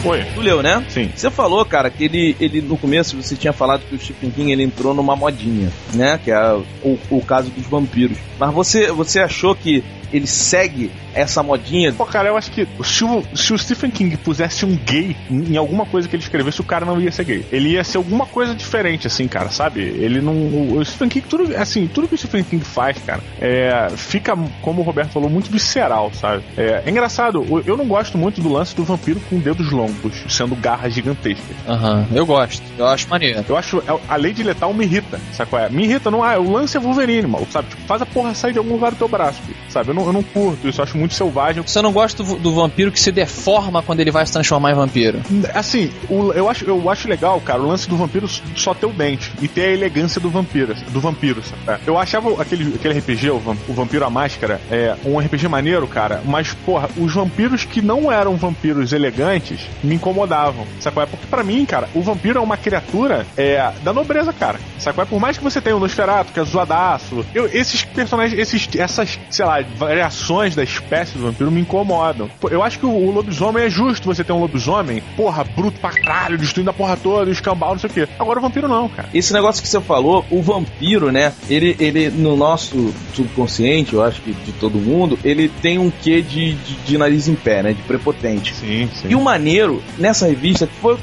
Ô, 0.04 0.10
Diogo, 0.10 0.10
Oi. 0.10 0.24
tu 0.34 0.40
leu, 0.40 0.62
né? 0.62 0.84
Sim. 0.88 1.10
Você 1.14 1.30
falou, 1.30 1.64
cara, 1.64 1.90
que 1.90 2.04
ele, 2.04 2.36
ele 2.40 2.60
no 2.60 2.76
começo 2.76 3.16
você 3.16 3.36
tinha 3.36 3.52
falado 3.52 3.82
que 3.88 3.94
o 3.94 3.98
Stephen 3.98 4.30
King 4.30 4.52
ele 4.52 4.62
entrou 4.62 4.92
numa 4.92 5.16
modinha, 5.16 5.70
né? 5.94 6.18
Que 6.22 6.30
é 6.30 6.52
o, 6.82 6.98
o 7.10 7.22
caso 7.24 7.50
dos 7.50 7.66
vampiros. 7.66 8.18
Mas 8.38 8.52
você, 8.52 8.90
você 8.90 9.20
achou 9.20 9.54
que 9.54 9.82
ele 10.12 10.26
segue 10.26 10.90
essa 11.14 11.42
modinha? 11.42 11.92
Pô, 11.92 12.04
cara, 12.06 12.28
eu 12.28 12.36
acho 12.36 12.50
que 12.50 12.66
se 12.84 13.04
o, 13.04 13.22
se 13.34 13.52
o 13.52 13.58
Stephen 13.58 13.90
King 13.90 14.16
pusesse 14.16 14.64
um 14.64 14.76
gay 14.76 15.16
em 15.30 15.56
alguma 15.56 15.84
coisa 15.86 16.08
que 16.08 16.16
ele 16.16 16.22
escrevesse, 16.22 16.60
o 16.60 16.64
cara 16.64 16.84
não 16.86 17.00
ia 17.00 17.10
ser 17.12 17.24
gay. 17.24 17.44
Ele 17.52 17.70
ia 17.70 17.84
ser 17.84 17.96
alguma 17.98 18.26
coisa 18.26 18.54
diferente, 18.54 19.06
assim, 19.06 19.26
cara, 19.28 19.50
sabe? 19.50 19.80
Ele 19.80 20.20
não. 20.20 20.32
O, 20.32 20.78
o 20.78 20.84
Stephen 20.84 21.08
King, 21.08 21.26
tudo, 21.28 21.56
assim, 21.56 21.86
tudo 21.86 22.08
que 22.08 22.14
o 22.14 22.18
Stephen 22.18 22.44
King 22.44 22.64
faz, 22.64 22.96
cara, 23.04 23.22
é, 23.40 23.88
fica, 23.96 24.36
como 24.60 24.80
o 24.80 24.84
Roberto 24.84 25.10
falou, 25.10 25.28
muito 25.30 25.50
visceral, 25.50 26.10
sabe? 26.14 26.42
É, 26.56 26.82
é 26.86 26.90
engraçado, 26.90 27.44
eu- 27.66 27.76
não 27.76 27.86
gosto 27.86 28.18
muito 28.18 28.40
do 28.40 28.50
lance 28.52 28.76
do 28.76 28.84
vampiro 28.84 29.20
com 29.30 29.38
dedos 29.38 29.70
longos, 29.70 30.12
sendo 30.28 30.54
garras 30.54 30.92
gigantescas. 30.94 31.56
Aham, 31.66 32.06
eu 32.14 32.26
gosto. 32.26 32.62
Eu 32.78 32.86
acho 32.86 33.08
maneiro. 33.08 33.44
Eu 33.48 33.56
acho 33.56 33.78
é, 33.78 33.98
a 34.08 34.16
lei 34.16 34.32
de 34.32 34.42
letal 34.42 34.72
me 34.74 34.84
irrita, 34.84 35.18
sabe 35.32 35.50
qual 35.50 35.62
é? 35.62 35.68
Me 35.68 35.84
irrita, 35.84 36.10
não 36.10 36.22
ah, 36.22 36.38
o 36.38 36.50
lance 36.52 36.76
é 36.76 36.80
Wolverine, 36.80 37.26
mal, 37.26 37.46
sabe? 37.50 37.68
Tipo, 37.70 37.82
faz 37.82 38.02
a 38.02 38.06
porra 38.06 38.34
sair 38.34 38.52
de 38.52 38.58
algum 38.58 38.72
lugar 38.74 38.90
do 38.92 38.96
teu 38.98 39.08
braço, 39.08 39.40
sabe? 39.68 39.90
Eu 39.90 39.94
não, 39.94 40.01
eu 40.06 40.12
não 40.12 40.22
curto 40.22 40.68
isso, 40.68 40.80
eu 40.80 40.84
acho 40.84 40.96
muito 40.96 41.14
selvagem. 41.14 41.62
Você 41.62 41.80
não 41.82 41.92
gosta 41.92 42.22
do, 42.22 42.36
do 42.36 42.54
vampiro 42.54 42.90
que 42.92 43.00
se 43.00 43.12
deforma 43.12 43.82
quando 43.82 44.00
ele 44.00 44.10
vai 44.10 44.24
se 44.26 44.32
transformar 44.32 44.72
em 44.72 44.74
vampiro? 44.74 45.20
Assim, 45.54 45.90
o- 46.08 46.32
eu, 46.32 46.48
acho, 46.48 46.64
eu 46.64 46.90
acho 46.90 47.08
legal, 47.08 47.40
cara, 47.40 47.60
o 47.60 47.66
lance 47.66 47.88
do 47.88 47.96
vampiro 47.96 48.28
só 48.56 48.74
ter 48.74 48.86
o 48.86 48.90
dente 48.92 49.32
e 49.40 49.48
ter 49.48 49.62
a 49.66 49.70
elegância 49.72 50.20
do 50.20 50.30
vampiro, 50.30 50.74
do 50.90 51.00
vampiro, 51.00 51.42
sabe? 51.42 51.80
Eu 51.86 51.98
achava 51.98 52.40
aquele, 52.40 52.74
aquele 52.74 52.98
RPG, 52.98 53.30
o, 53.30 53.36
o 53.68 53.72
Vampiro 53.74 54.04
à 54.04 54.10
Máscara, 54.10 54.60
é, 54.70 54.94
um 55.04 55.18
RPG 55.18 55.48
maneiro, 55.48 55.86
cara, 55.86 56.20
mas, 56.24 56.52
porra, 56.64 56.88
os 56.96 57.12
vampiros 57.12 57.64
que 57.64 57.80
não 57.82 58.10
eram 58.10 58.36
vampiros 58.36 58.92
elegantes 58.92 59.60
me 59.82 59.94
incomodavam, 59.94 60.66
qual 60.92 61.02
é? 61.04 61.06
Porque 61.06 61.26
pra 61.26 61.42
mim, 61.42 61.64
cara, 61.64 61.88
o 61.94 62.02
vampiro 62.02 62.38
é 62.38 62.42
uma 62.42 62.56
criatura 62.56 63.26
é, 63.36 63.70
da 63.82 63.92
nobreza, 63.92 64.32
cara, 64.32 64.58
qual 64.82 64.94
é? 64.98 65.04
Por 65.04 65.20
mais 65.20 65.38
que 65.38 65.44
você 65.44 65.60
tenha 65.60 65.76
o 65.76 65.80
Nosferatu, 65.80 66.32
que 66.32 66.40
é 66.40 66.44
zoadaço, 66.44 67.24
eu, 67.34 67.46
esses 67.46 67.82
personagens, 67.84 68.38
esses, 68.38 68.68
essas, 68.76 69.18
sei 69.30 69.44
lá, 69.44 69.62
variações 69.92 70.54
da 70.54 70.62
espécie 70.62 71.18
do 71.18 71.24
vampiro 71.24 71.50
me 71.50 71.60
incomodam. 71.60 72.30
Eu 72.50 72.62
acho 72.62 72.78
que 72.78 72.86
o, 72.86 72.90
o 72.90 73.10
lobisomem 73.10 73.64
é 73.64 73.70
justo 73.70 74.06
você 74.06 74.24
ter 74.24 74.32
um 74.32 74.40
lobisomem, 74.40 75.02
porra, 75.14 75.44
bruto 75.44 75.78
pra 75.80 75.90
caralho, 75.90 76.38
destruindo 76.38 76.70
a 76.70 76.72
porra 76.72 76.96
toda, 76.96 77.30
escambau, 77.30 77.72
não 77.72 77.78
sei 77.78 77.90
o 77.90 77.92
quê. 77.92 78.08
Agora 78.18 78.38
o 78.38 78.42
vampiro 78.42 78.66
não, 78.66 78.88
cara. 78.88 79.10
Esse 79.12 79.34
negócio 79.34 79.62
que 79.62 79.68
você 79.68 79.80
falou, 79.82 80.24
o 80.30 80.40
vampiro, 80.40 81.12
né? 81.12 81.34
Ele, 81.48 81.76
ele 81.78 82.08
no 82.08 82.34
nosso 82.36 82.94
subconsciente, 83.12 83.92
eu 83.92 84.02
acho 84.02 84.22
que 84.22 84.32
de 84.32 84.52
todo 84.52 84.78
mundo, 84.78 85.18
ele 85.22 85.50
tem 85.60 85.78
um 85.78 85.90
quê 85.90 86.22
de, 86.22 86.54
de, 86.54 86.74
de 86.74 86.96
nariz 86.96 87.28
em 87.28 87.34
pé, 87.34 87.62
né? 87.62 87.74
De 87.74 87.82
prepotente. 87.82 88.54
Sim, 88.54 88.88
sim. 88.94 89.08
E 89.10 89.14
o 89.14 89.20
maneiro 89.20 89.82
nessa 89.98 90.26
revista 90.26 90.66
que 90.66 90.74
foi 90.76 90.96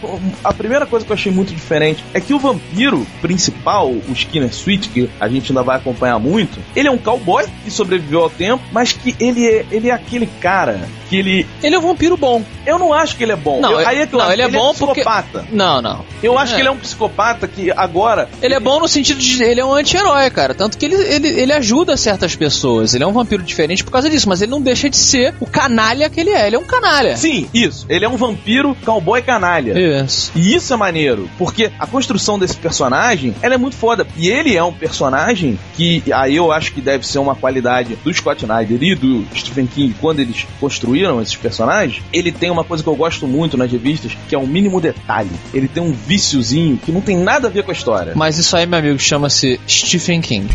a 0.44 0.52
primeira 0.52 0.88
coisa 0.88 1.06
que 1.06 1.12
eu 1.12 1.16
achei 1.16 1.32
muito 1.32 1.54
diferente 1.54 2.04
é 2.12 2.20
que 2.20 2.34
o 2.34 2.40
vampiro 2.40 3.06
principal, 3.22 3.92
o 3.92 4.12
Skinner 4.14 4.50
Sweet, 4.50 4.90
que 4.90 5.10
a 5.20 5.28
gente 5.28 5.52
ainda 5.52 5.62
vai 5.62 5.78
acompanhar 5.78 6.18
muito, 6.18 6.60
ele 6.76 6.88
é 6.88 6.92
um 6.92 6.98
cowboy 6.98 7.46
que 7.64 7.70
sobreviveu 7.70 8.22
ao 8.22 8.30
tempo, 8.30 8.64
mas 8.72 8.79
que 8.88 9.16
ele 9.20 9.46
é, 9.48 9.66
ele 9.72 9.90
é 9.90 9.92
aquele 9.92 10.28
cara 10.42 10.80
que 11.10 11.18
ele. 11.18 11.48
Ele 11.64 11.76
é 11.76 11.80
um 11.80 11.82
vampiro 11.82 12.16
bom. 12.16 12.44
Eu 12.66 12.78
não 12.78 12.94
acho 12.94 13.16
que 13.16 13.24
ele 13.24 13.32
é 13.32 13.36
bom. 13.36 13.60
Não, 13.60 13.72
Eu- 13.72 13.80
é- 13.80 13.86
aí 13.86 13.98
é 14.00 14.04
eu 14.04 14.18
não, 14.18 14.32
ele 14.32 14.42
é 14.44 14.46
que 14.46 14.52
bom 14.56 14.74
porque- 14.76 15.02
psicopata. 15.02 15.46
Não, 15.52 15.82
não. 15.82 16.06
Eu 16.22 16.38
acho 16.38 16.54
É. 16.54 16.56
que 16.56 16.62
ele 16.62 16.68
é 16.68 16.72
um 16.72 16.78
psicopata 16.78 17.48
que 17.48 17.72
agora. 17.72 18.30
Ele 18.42 18.54
é 18.54 18.60
bom 18.60 18.80
no 18.80 18.88
sentido 18.88 19.20
de 19.20 19.42
ele 19.44 19.60
é 19.60 19.66
um 19.66 19.74
anti-herói, 19.74 20.30
cara. 20.30 20.54
Tanto 20.54 20.78
que 20.78 20.86
ele, 20.86 20.96
ele, 20.96 21.28
ele 21.28 21.54
ajuda 21.54 21.98
certas 21.98 22.36
pessoas. 22.36 22.94
Ele 22.94 23.04
é 23.04 23.08
um 23.08 23.12
vampiro 23.12 23.42
diferente 23.42 23.84
por 23.84 23.92
causa 23.92 24.10
disso, 24.10 24.30
mas 24.30 24.42
ele 24.42 24.52
não 24.52 24.62
deixa 24.62 24.90
de 24.90 24.98
ser 24.98 25.34
o 25.40 25.46
canalha 25.46 26.10
que 26.10 26.20
ele 26.20 26.30
é. 26.30 26.46
Ele 26.48 26.56
é 26.56 26.60
um 26.60 26.64
canalha. 26.66 27.18
Sim, 27.18 27.50
isso. 27.54 27.86
Ele 27.90 28.06
é 28.06 28.10
um 28.10 28.18
vampiro 28.18 28.76
cowboy 28.86 29.22
canalha. 29.22 29.74
Isso. 30.04 30.32
E 30.36 30.54
isso 30.56 30.74
é 30.74 30.78
maneiro, 30.78 31.28
porque 31.38 31.72
a 31.80 31.88
construção 31.88 32.38
desse 32.38 32.56
personagem, 32.56 33.34
ela 33.42 33.56
é 33.56 33.58
muito 33.58 33.76
foda. 33.76 34.06
E 34.16 34.30
ele 34.30 34.56
é 34.56 34.64
um 34.64 34.74
personagem 34.74 35.58
que 35.76 36.04
aí 36.14 36.36
eu 36.36 36.52
acho 36.52 36.72
que 36.74 36.82
deve 36.82 37.06
ser 37.08 37.18
uma 37.20 37.36
qualidade 37.36 37.96
do 38.04 38.14
Scott 38.14 38.46
Snyder 38.70 38.84
e 38.84 38.96
do 38.96 39.26
Stephen 39.36 39.66
King 39.68 39.96
quando 40.00 40.20
eles 40.20 40.46
construíram 40.60 41.22
esses 41.22 41.36
personagens. 41.36 42.02
Ele 42.14 42.32
tem 42.32 42.50
uma 42.50 42.64
coisa 42.64 42.84
que 42.84 42.90
eu 42.90 42.96
gosto 42.96 43.28
muito 43.28 43.58
nas 43.58 43.72
revistas, 43.72 44.12
que 44.28 44.36
é 44.36 44.38
o 44.38 44.46
mínimo 44.46 44.80
detalhe. 44.80 45.30
Ele 45.54 45.68
tem 45.68 45.82
um 45.82 45.92
viciozinho 45.92 46.78
que 46.78 46.92
não 46.92 47.02
tem 47.02 47.18
nada 47.18 47.48
a 47.48 47.52
ver 47.52 47.64
com 47.64 47.72
a 47.72 47.74
história. 47.74 48.14
Mas 48.16 48.38
isso 48.38 48.56
aí, 48.56 48.66
meu 48.66 48.80
amigo, 48.80 49.00
chama-se 49.00 49.60
Stephen 49.68 50.22
King. 50.22 50.48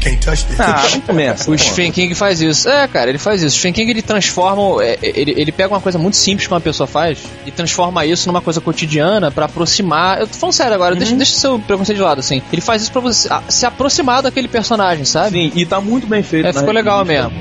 Ah, 0.58 0.88
não 0.92 1.00
começa. 1.00 1.50
O 1.50 1.58
Stephen 1.58 1.90
King 1.92 2.14
faz 2.14 2.40
isso. 2.40 2.68
É, 2.68 2.86
cara, 2.86 3.08
ele 3.10 3.18
faz 3.18 3.42
isso. 3.42 3.56
O 3.56 3.58
Stephen 3.58 3.72
King 3.72 3.90
ele 3.90 4.02
transforma. 4.02 4.82
é, 4.84 4.98
Ele, 5.02 5.34
ele 5.36 5.52
pega 5.52 5.72
uma 5.74 5.80
coisa 5.80 5.98
muito 5.98 6.16
simples 6.16 6.46
que 6.46 6.52
uma 6.52 6.60
pessoa 6.60 6.86
faz 6.86 7.18
e 7.46 7.50
transforma 7.50 8.04
isso 8.06 8.28
numa 8.28 8.40
coisa 8.40 8.60
cotidiana 8.60 9.30
pra 9.30 9.46
aproximar. 9.46 10.20
Eu 10.20 10.26
tô 10.26 10.34
falando 10.34 10.54
sério 10.54 10.74
agora, 10.74 10.94
deixa, 10.94 11.14
deixa 11.14 11.34
seu 11.34 11.58
preconceito 11.58 11.98
de 11.98 12.04
lado, 12.04 12.20
assim. 12.20 12.42
Ele 12.52 12.60
faz 12.60 12.82
isso 12.82 12.92
pra 12.92 13.00
você 13.00 13.28
se 13.48 13.66
aproximar 13.66 14.22
daquele 14.22 14.48
personagem, 14.48 15.04
sabe? 15.04 15.30
Sim, 15.30 15.52
e 15.54 15.66
tá 15.66 15.80
muito 15.80 16.06
bem 16.06 16.22
feito. 16.22 16.46
É, 16.46 16.52
ficou 16.52 16.72
legal 16.72 17.04
mesmo. 17.04 17.32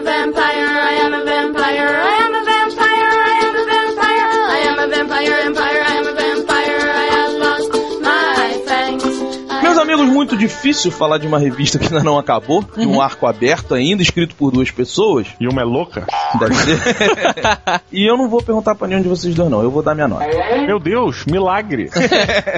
A 0.00 0.02
vampire, 0.02 0.66
I 0.66 0.94
am 1.04 1.12
a 1.14 1.24
vampire, 1.24 1.88
I 1.88 2.22
am 2.24 2.34
a 2.34 2.44
vampire, 2.44 3.10
I 3.28 3.40
am 3.44 3.54
a 3.56 3.64
vampire, 3.70 4.28
I 4.50 4.68
am 4.68 4.78
a 4.78 4.86
vampire, 4.88 5.34
empire, 5.46 5.82
I 5.82 5.96
am 5.98 6.06
a 6.06 6.12
vampire, 6.12 6.80
I 6.90 7.06
have 7.16 7.34
lost 7.38 7.70
my 8.00 8.62
fangs. 8.66 9.04
I 9.50 9.62
Meus 9.62 9.76
am- 9.76 9.82
amigos, 9.82 10.06
muito 10.06 10.36
difícil 10.36 10.90
falar 10.90 11.18
de 11.18 11.26
uma 11.26 11.38
revista 11.38 11.78
que 11.78 11.86
ainda 11.86 12.02
não 12.02 12.18
acabou, 12.18 12.64
de 12.76 12.86
um 12.86 13.00
arco 13.00 13.26
aberto 13.26 13.74
ainda, 13.74 14.02
escrito 14.02 14.34
por 14.36 14.50
duas 14.50 14.70
pessoas. 14.70 15.26
E 15.38 15.46
uma 15.46 15.60
é 15.60 15.64
louca? 15.64 16.06
Deve 16.38 16.54
ser. 16.54 16.78
e 17.92 18.08
eu 18.08 18.16
não 18.16 18.28
vou 18.28 18.42
perguntar 18.42 18.74
pra 18.74 18.86
nenhum 18.86 19.02
de 19.02 19.08
vocês 19.08 19.34
dois, 19.34 19.50
não. 19.50 19.62
Eu 19.62 19.70
vou 19.70 19.82
dar 19.82 19.94
minha 19.94 20.08
nota. 20.08 20.26
Meu 20.66 20.78
Deus, 20.78 21.24
milagre. 21.26 21.90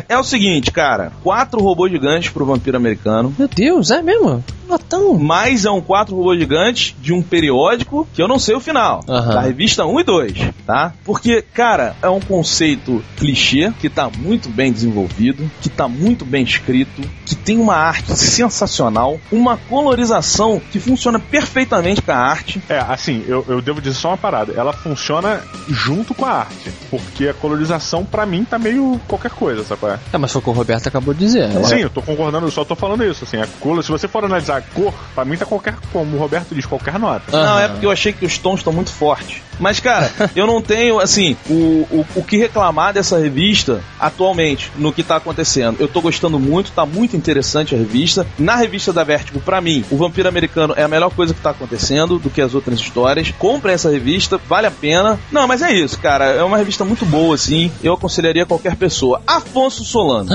É 0.09 0.19
o 0.19 0.25
seguinte, 0.25 0.71
cara. 0.71 1.13
Quatro 1.23 1.61
robôs 1.61 1.91
gigantes 1.91 2.31
pro 2.31 2.45
vampiro 2.45 2.77
americano. 2.77 3.35
Meu 3.39 3.49
Deus, 3.49 3.91
é 3.91 4.03
mesmo? 4.03 4.45
Notão. 4.69 5.15
Mais 5.15 5.65
é 5.65 5.71
um 5.71 5.81
quatro 5.81 6.17
robôs 6.17 6.39
gigantes 6.39 6.95
de 7.01 7.13
um 7.13 7.23
periódico 7.23 8.07
que 8.13 8.23
eu 8.23 8.29
não 8.29 8.39
sei 8.39 8.55
o 8.55 8.61
final. 8.61 9.01
Aham. 9.09 9.35
Da 9.35 9.41
revista 9.41 9.85
1 9.85 10.01
e 10.01 10.05
2, 10.05 10.51
tá? 10.67 10.93
Porque, 11.05 11.43
cara, 11.55 11.97
é 12.03 12.09
um 12.09 12.21
conceito 12.21 13.03
clichê 13.17 13.73
que 13.81 13.89
tá 13.89 14.11
muito 14.11 14.49
bem 14.49 14.73
desenvolvido, 14.73 15.51
que 15.61 15.69
tá 15.69 15.89
muito 15.89 16.25
bem 16.25 16.43
escrito, 16.43 17.03
que 17.25 17.35
tem 17.35 17.59
uma 17.59 17.77
arte 17.77 18.17
sensacional, 18.17 19.19
uma 19.31 19.57
colorização 19.57 20.61
que 20.71 20.81
funciona 20.81 21.19
perfeitamente 21.19 22.03
com 22.03 22.13
a 22.13 22.17
arte. 22.17 22.63
É, 22.69 22.79
assim, 22.79 23.25
eu, 23.27 23.45
eu 23.49 23.61
devo 23.63 23.81
dizer 23.81 23.95
só 23.97 24.09
uma 24.09 24.17
parada. 24.17 24.53
Ela 24.55 24.73
funciona 24.73 25.41
junto 25.69 26.15
com 26.15 26.25
a 26.27 26.33
arte. 26.33 26.73
Porque 26.91 27.29
a 27.29 27.35
colorização, 27.35 28.05
pra 28.05 28.27
mim, 28.27 28.45
tá 28.45 28.59
meio 28.59 29.01
qualquer 29.09 29.31
coisa, 29.31 29.65
sabe? 29.65 29.81
qual 29.81 29.93
é? 29.93 29.99
É, 30.13 30.19
mas 30.19 30.31
foi 30.33 30.41
o 30.41 30.45
que 30.45 30.51
o 30.51 30.53
Roberto 30.53 30.87
acabou 30.89 31.15
de 31.15 31.21
dizer. 31.21 31.49
né? 31.49 31.63
Sim, 31.65 31.77
eu 31.81 31.91
tô 31.91 32.03
concordando, 32.03 32.47
eu 32.47 32.51
só 32.51 32.65
tô 32.65 32.75
falando 32.77 33.05
isso. 33.05 33.25
Assim, 33.25 33.39
a 33.41 33.47
cor, 33.61 33.83
se 33.83 33.91
você 33.91 34.07
for 34.09 34.25
analisar 34.25 34.59
a 34.59 34.61
cor, 34.63 34.93
pra 35.15 35.25
mim 35.25 35.37
tá 35.37 35.47
qualquer, 35.47 35.75
como 35.93 36.17
o 36.17 36.19
Roberto 36.21 36.55
diz, 36.55 36.67
qualquer 36.67 36.99
nota. 36.99 37.23
Não, 37.31 37.39
Aham. 37.39 37.61
é 37.61 37.69
porque 37.69 37.87
eu 37.87 37.91
achei 37.91 38.13
que 38.13 38.25
os 38.27 38.39
tons 38.39 38.61
estão 38.61 38.73
muito 38.73 38.91
fortes. 38.91 39.43
Mas, 39.59 39.81
cara, 39.81 40.11
eu 40.35 40.47
não 40.47 40.61
tenho, 40.61 41.01
assim, 41.01 41.37
o, 41.49 41.87
o, 41.91 42.07
o 42.17 42.25
que 42.25 42.37
reclamar 42.37 42.93
dessa 42.93 43.19
revista 43.19 43.83
atualmente, 43.99 44.71
no 44.77 44.93
que 44.93 45.03
tá 45.03 45.17
acontecendo. 45.17 45.77
Eu 45.79 45.89
tô 45.89 46.01
gostando 46.01 46.39
muito, 46.39 46.73
tá 46.73 46.85
muito 46.85 47.17
interessante 47.17 47.75
a 47.75 47.79
revista. 47.79 48.27
Na 48.39 48.57
revista 48.57 48.93
da 48.93 49.05
Vertigo, 49.05 49.41
pra 49.41 49.61
mim, 49.61 49.85
o 49.91 49.97
Vampiro 49.97 50.29
Americano 50.29 50.75
é 50.77 50.83
a 50.83 50.89
melhor 50.89 51.11
coisa 51.11 51.35
que 51.35 51.41
tá 51.41 51.51
acontecendo 51.51 52.19
do 52.19 52.31
que 52.31 52.41
as 52.41 52.55
outras 52.55 52.79
histórias. 52.79 53.33
Comprem 53.39 53.75
essa 53.75 53.91
revista, 53.91 54.41
vale 54.49 54.67
a 54.67 54.71
pena. 54.71 55.19
Não, 55.31 55.47
mas 55.47 55.63
é 55.63 55.73
isso, 55.73 55.99
cara. 55.99 56.25
É 56.27 56.43
uma 56.43 56.57
revista 56.57 56.85
muito 56.85 57.05
boa, 57.05 57.35
assim. 57.35 57.71
Eu 57.83 57.95
aconselharia 57.95 58.47
qualquer 58.47 58.77
pessoa. 58.77 59.23
Afonso 59.27 59.85
Solano. 59.85 60.31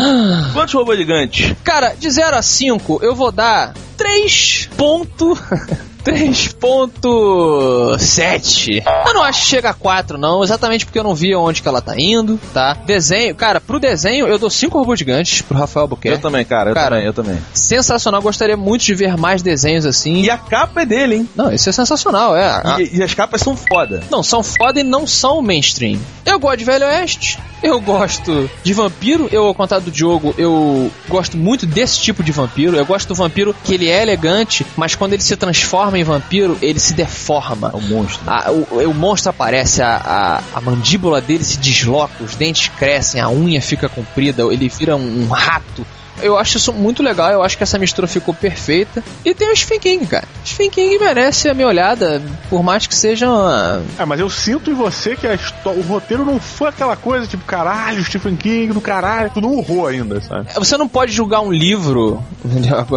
Quantos 0.54 0.74
robôs 0.74 0.98
gigantes? 0.98 1.54
Cara, 1.64 1.94
de 1.94 2.10
0 2.10 2.38
a 2.38 2.42
5, 2.42 3.00
eu 3.02 3.16
vou 3.16 3.32
dar 3.32 3.74
3 3.98 4.70
ponto... 4.78 5.38
3.7. 6.08 8.84
Eu 9.06 9.14
não 9.14 9.24
acho 9.24 9.42
que 9.42 9.48
chega 9.48 9.70
a 9.70 9.74
4, 9.74 10.18
não, 10.18 10.42
exatamente 10.44 10.86
porque 10.86 10.98
eu 11.00 11.04
não 11.04 11.14
vi 11.14 11.36
onde 11.36 11.62
que 11.62 11.68
ela 11.68 11.82
tá 11.82 11.94
indo, 11.98 12.40
tá? 12.54 12.74
Desenho, 12.86 13.36
cara, 13.36 13.60
pro 13.60 13.78
desenho 13.80 14.26
eu 14.28 14.40
dou 14.40 14.50
5 14.50 14.78
robôs 14.78 15.00
gigantes 15.00 15.42
pro 15.42 15.58
Rafael 15.58 15.84
Eu 15.86 15.90
Buquerque. 15.90 16.22
também, 16.22 16.46
cara, 16.46 16.70
eu 16.72 16.74
Cara, 16.74 16.90
também, 16.92 17.06
eu 17.06 17.14
também. 17.14 17.38
Sensacional, 17.54 18.22
gostaria 18.22 18.56
muito 18.58 18.84
de 18.86 18.94
ver 18.96 19.18
mais 19.18 19.42
desenhos 19.42 19.86
assim. 19.86 20.22
E 20.22 20.30
a 20.30 20.38
capa 20.38 20.82
é 20.82 20.86
dele, 20.86 21.16
hein? 21.16 21.30
Não, 21.36 21.52
isso 21.52 21.70
é 21.70 21.72
sensacional, 21.72 22.36
é. 22.36 22.46
A- 22.48 22.78
E, 22.80 22.98
e 22.98 23.04
as 23.04 23.14
capas 23.14 23.42
são 23.42 23.56
foda. 23.56 24.04
Não, 24.10 24.24
são 24.24 24.42
foda 24.44 24.80
e 24.80 24.84
não 24.84 25.06
são 25.08 25.42
mainstream. 25.42 26.00
Eu 26.26 26.40
gosto 26.40 26.60
de 26.60 26.66
Velho 26.66 26.86
Oeste, 26.86 27.40
eu 27.64 27.80
gosto 27.82 28.50
de 28.64 28.74
vampiro, 28.74 29.28
eu, 29.32 29.46
ao 29.46 29.56
contrário 29.56 29.86
do 29.86 29.92
Diogo, 29.92 30.34
eu 30.38 30.92
gosto 31.08 31.38
muito 31.38 31.66
desse 31.66 32.00
tipo 32.00 32.22
de 32.24 32.32
vampiro. 32.32 32.76
Eu 32.78 32.86
gosto 32.86 33.08
do 33.08 33.16
vampiro 33.16 33.56
que 33.64 33.74
ele 33.74 33.90
é 33.90 34.02
elegante, 34.04 34.66
mas 34.76 34.94
quando 34.96 35.14
ele 35.14 35.24
se 35.24 35.36
transforma 35.36 35.97
em 35.98 36.04
vampiro, 36.04 36.58
ele 36.62 36.80
se 36.80 36.94
deforma. 36.94 37.72
É 37.74 37.78
um 37.78 37.82
monstro. 37.82 38.22
A- 38.28 38.52
o, 38.52 38.90
o 38.90 38.94
monstro 38.94 39.30
aparece, 39.30 39.82
a, 39.82 39.98
a, 39.98 40.58
a 40.58 40.62
mandíbula 40.62 41.22
dele 41.22 41.44
se 41.44 41.58
desloca, 41.58 42.24
os 42.24 42.36
dentes 42.36 42.70
crescem, 42.70 43.20
a 43.22 43.30
unha 43.30 43.62
fica 43.62 43.90
comprida, 43.90 44.44
ele 44.52 44.70
vira 44.70 44.96
um, 44.96 45.24
um 45.24 45.28
rato. 45.28 45.86
Eu 46.22 46.38
acho 46.38 46.58
isso 46.58 46.74
muito 46.74 47.04
legal, 47.04 47.32
eu 47.32 47.44
acho 47.44 47.58
que 47.58 47.64
essa 47.64 47.78
mistura 47.78 48.08
ficou 48.08 48.34
perfeita. 48.34 49.04
E 49.24 49.34
tem 49.34 49.52
o 49.52 49.56
Stephen 49.56 49.80
King, 49.80 50.06
cara. 50.06 50.28
Stephen 50.46 50.70
King 50.70 51.00
merece 51.00 51.50
a 51.50 51.54
minha 51.54 51.68
olhada, 51.68 52.22
por 52.50 52.64
mais 52.64 52.88
que 52.88 52.96
seja 52.96 53.30
uma, 53.30 53.82
É, 53.98 54.06
mas 54.06 54.20
eu 54.20 54.30
sinto 54.30 54.72
em 54.72 54.74
você 54.74 55.16
que 55.16 55.28
o 55.28 55.82
roteiro 55.82 56.26
não 56.26 56.40
foi 56.40 56.70
aquela 56.70 56.96
coisa 56.96 57.28
tipo, 57.28 57.44
caralho, 57.46 58.04
Stephen 58.04 58.36
King 58.36 58.74
do 58.74 58.82
caralho. 58.82 59.32
Tu 59.34 59.42
não 59.42 59.56
urrou 59.56 59.88
ainda, 59.88 60.22
sabe? 60.22 60.48
Você 60.56 60.78
não 60.78 60.88
pode 60.88 61.12
julgar 61.12 61.42
um 61.42 61.52
livro, 61.52 62.24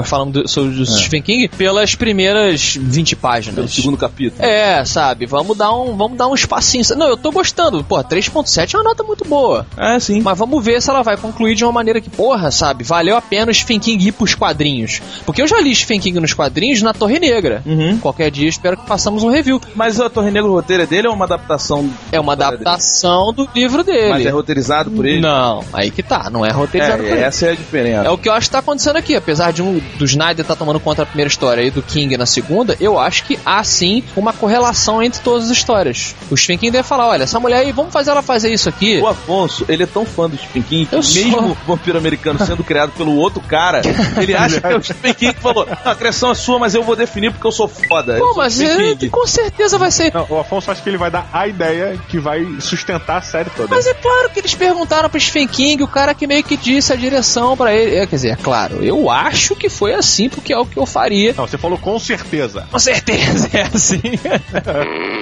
falando 0.04 0.42
do, 0.42 0.48
sobre 0.48 0.80
o 0.80 0.86
Stephen 0.86 1.22
King, 1.22 1.48
pelas 1.48 1.94
primeiras 1.94 2.76
20 2.80 3.16
páginas. 3.16 3.54
Pelo 3.56 3.68
segundo 3.68 3.96
capítulo. 3.96 4.42
É, 4.44 4.84
sabe, 4.84 5.26
vamos 5.26 5.56
dar 5.56 5.72
um, 5.74 5.96
vamos 5.96 6.16
dar 6.16 6.28
um 6.28 6.34
espacinho. 6.34 6.84
Não, 6.96 7.08
eu 7.08 7.16
tô 7.16 7.30
gostando. 7.30 7.82
Pô, 7.84 7.96
3.7 8.02 8.74
é 8.74 8.76
uma 8.78 8.84
nota 8.84 9.02
muito 9.02 9.24
boa. 9.24 9.66
É, 9.76 9.98
sim. 9.98 10.20
Mas 10.20 10.38
vamos 10.38 10.64
ver 10.64 10.80
se 10.80 10.90
ela 10.90 11.02
vai 11.02 11.16
concluir 11.16 11.54
de 11.54 11.64
uma 11.64 11.72
maneira 11.72 12.00
que, 12.00 12.10
porra, 12.10 12.50
sabe, 12.50 12.84
valeu 12.84 13.09
a 13.16 13.22
pena 13.22 13.50
o 13.50 13.54
Stephen 13.54 13.78
King 13.80 14.08
ir 14.08 14.12
pros 14.12 14.34
quadrinhos. 14.34 15.00
Porque 15.26 15.42
eu 15.42 15.46
já 15.46 15.60
li 15.60 15.74
Stephen 15.74 16.00
King 16.00 16.20
nos 16.20 16.32
quadrinhos 16.34 16.82
na 16.82 16.92
Torre 16.92 17.18
Negra. 17.18 17.62
Uhum. 17.66 17.98
Qualquer 17.98 18.30
dia 18.30 18.48
espero 18.48 18.76
que 18.76 18.86
façamos 18.86 19.22
um 19.22 19.30
review. 19.30 19.60
Mas 19.74 20.00
a 20.00 20.08
Torre 20.10 20.30
Negra, 20.30 20.48
o 20.50 20.54
roteiro 20.54 20.82
é 20.82 20.86
dele 20.86 21.06
ou 21.08 21.12
é 21.12 21.16
uma 21.16 21.24
adaptação? 21.24 21.88
É 22.12 22.18
uma 22.20 22.32
adaptação 22.32 23.32
do 23.32 23.48
livro 23.54 23.82
dele. 23.82 24.10
Mas 24.10 24.26
é 24.26 24.30
roteirizado 24.30 24.90
por 24.90 25.04
ele? 25.06 25.20
Não, 25.20 25.64
aí 25.72 25.90
que 25.90 26.02
tá, 26.02 26.28
não 26.30 26.44
é 26.44 26.50
roteirizado 26.50 27.02
por 27.02 27.08
É, 27.08 27.12
ele. 27.12 27.20
essa 27.22 27.46
é 27.46 27.50
a 27.50 27.54
diferença. 27.54 28.06
É 28.06 28.10
o 28.10 28.18
que 28.18 28.28
eu 28.28 28.32
acho 28.32 28.46
que 28.46 28.52
tá 28.52 28.58
acontecendo 28.58 28.96
aqui. 28.96 29.14
Apesar 29.14 29.52
de 29.52 29.62
um 29.62 29.80
do 29.98 30.04
Snyder 30.04 30.44
tá 30.44 30.54
tomando 30.56 30.78
conta 30.80 31.02
da 31.02 31.06
primeira 31.06 31.28
história 31.28 31.62
e 31.62 31.70
do 31.70 31.82
King 31.82 32.16
na 32.16 32.26
segunda, 32.26 32.76
eu 32.80 32.98
acho 32.98 33.24
que 33.24 33.38
há 33.44 33.62
sim 33.64 34.02
uma 34.16 34.32
correlação 34.32 35.02
entre 35.02 35.20
todas 35.20 35.46
as 35.50 35.56
histórias. 35.56 36.14
O 36.30 36.36
Stephen 36.36 36.58
King 36.58 36.70
deve 36.72 36.86
falar: 36.86 37.08
olha, 37.08 37.22
essa 37.24 37.40
mulher 37.40 37.58
aí, 37.58 37.72
vamos 37.72 37.92
fazer 37.92 38.10
ela 38.10 38.22
fazer 38.22 38.52
isso 38.52 38.68
aqui. 38.68 38.98
O 38.98 39.06
Afonso, 39.06 39.64
ele 39.68 39.82
é 39.82 39.86
tão 39.86 40.04
fã 40.04 40.28
do 40.28 40.36
Stephen 40.36 40.62
King 40.62 40.86
que 40.86 40.94
Eu 40.96 41.02
sou. 41.02 41.22
mesmo 41.22 41.50
o 41.52 41.54
vampiro 41.66 41.98
americano 41.98 42.38
sendo 42.44 42.62
criado 42.64 42.92
pelo 43.00 43.16
outro 43.16 43.40
cara, 43.40 43.80
ele 44.20 44.34
acha 44.34 44.60
que 44.60 44.66
é 44.66 44.76
o 44.76 44.82
Stephen 44.82 45.14
King 45.14 45.32
que 45.32 45.40
falou: 45.40 45.66
"Ah, 45.70 45.92
a 45.92 45.94
criação 45.94 46.32
é 46.32 46.34
sua, 46.34 46.58
mas 46.58 46.74
eu 46.74 46.82
vou 46.82 46.94
definir 46.94 47.32
porque 47.32 47.46
eu 47.46 47.52
sou 47.52 47.66
foda. 47.66 48.18
Pô, 48.18 48.34
mas 48.36 48.60
é, 48.60 48.76
King." 48.94 49.08
com 49.08 49.26
certeza 49.26 49.78
vai 49.78 49.90
ser. 49.90 50.12
Não, 50.12 50.26
o 50.28 50.38
Afonso 50.38 50.70
acha 50.70 50.82
que 50.82 50.88
ele 50.90 50.98
vai 50.98 51.10
dar 51.10 51.26
a 51.32 51.48
ideia 51.48 51.98
que 52.08 52.18
vai 52.18 52.46
sustentar 52.60 53.16
a 53.16 53.22
série 53.22 53.48
toda. 53.48 53.74
Mas 53.74 53.86
é 53.86 53.94
claro 53.94 54.28
que 54.28 54.40
eles 54.40 54.54
perguntaram 54.54 55.08
pro 55.08 55.18
Stephen 55.18 55.48
King, 55.48 55.82
o 55.82 55.88
cara 55.88 56.12
que 56.12 56.26
meio 56.26 56.44
que 56.44 56.58
disse 56.58 56.92
a 56.92 56.96
direção 56.96 57.56
pra 57.56 57.72
ele. 57.74 57.96
É, 57.96 58.06
quer 58.06 58.16
dizer, 58.16 58.28
é 58.32 58.36
claro, 58.36 58.84
eu 58.84 59.08
acho 59.08 59.56
que 59.56 59.70
foi 59.70 59.94
assim, 59.94 60.28
porque 60.28 60.52
é 60.52 60.58
o 60.58 60.66
que 60.66 60.76
eu 60.76 60.84
faria. 60.84 61.32
Não, 61.34 61.46
você 61.46 61.56
falou 61.56 61.78
com 61.78 61.98
certeza. 61.98 62.66
Com 62.70 62.78
certeza 62.78 63.48
é 63.56 63.62
assim. 63.62 64.02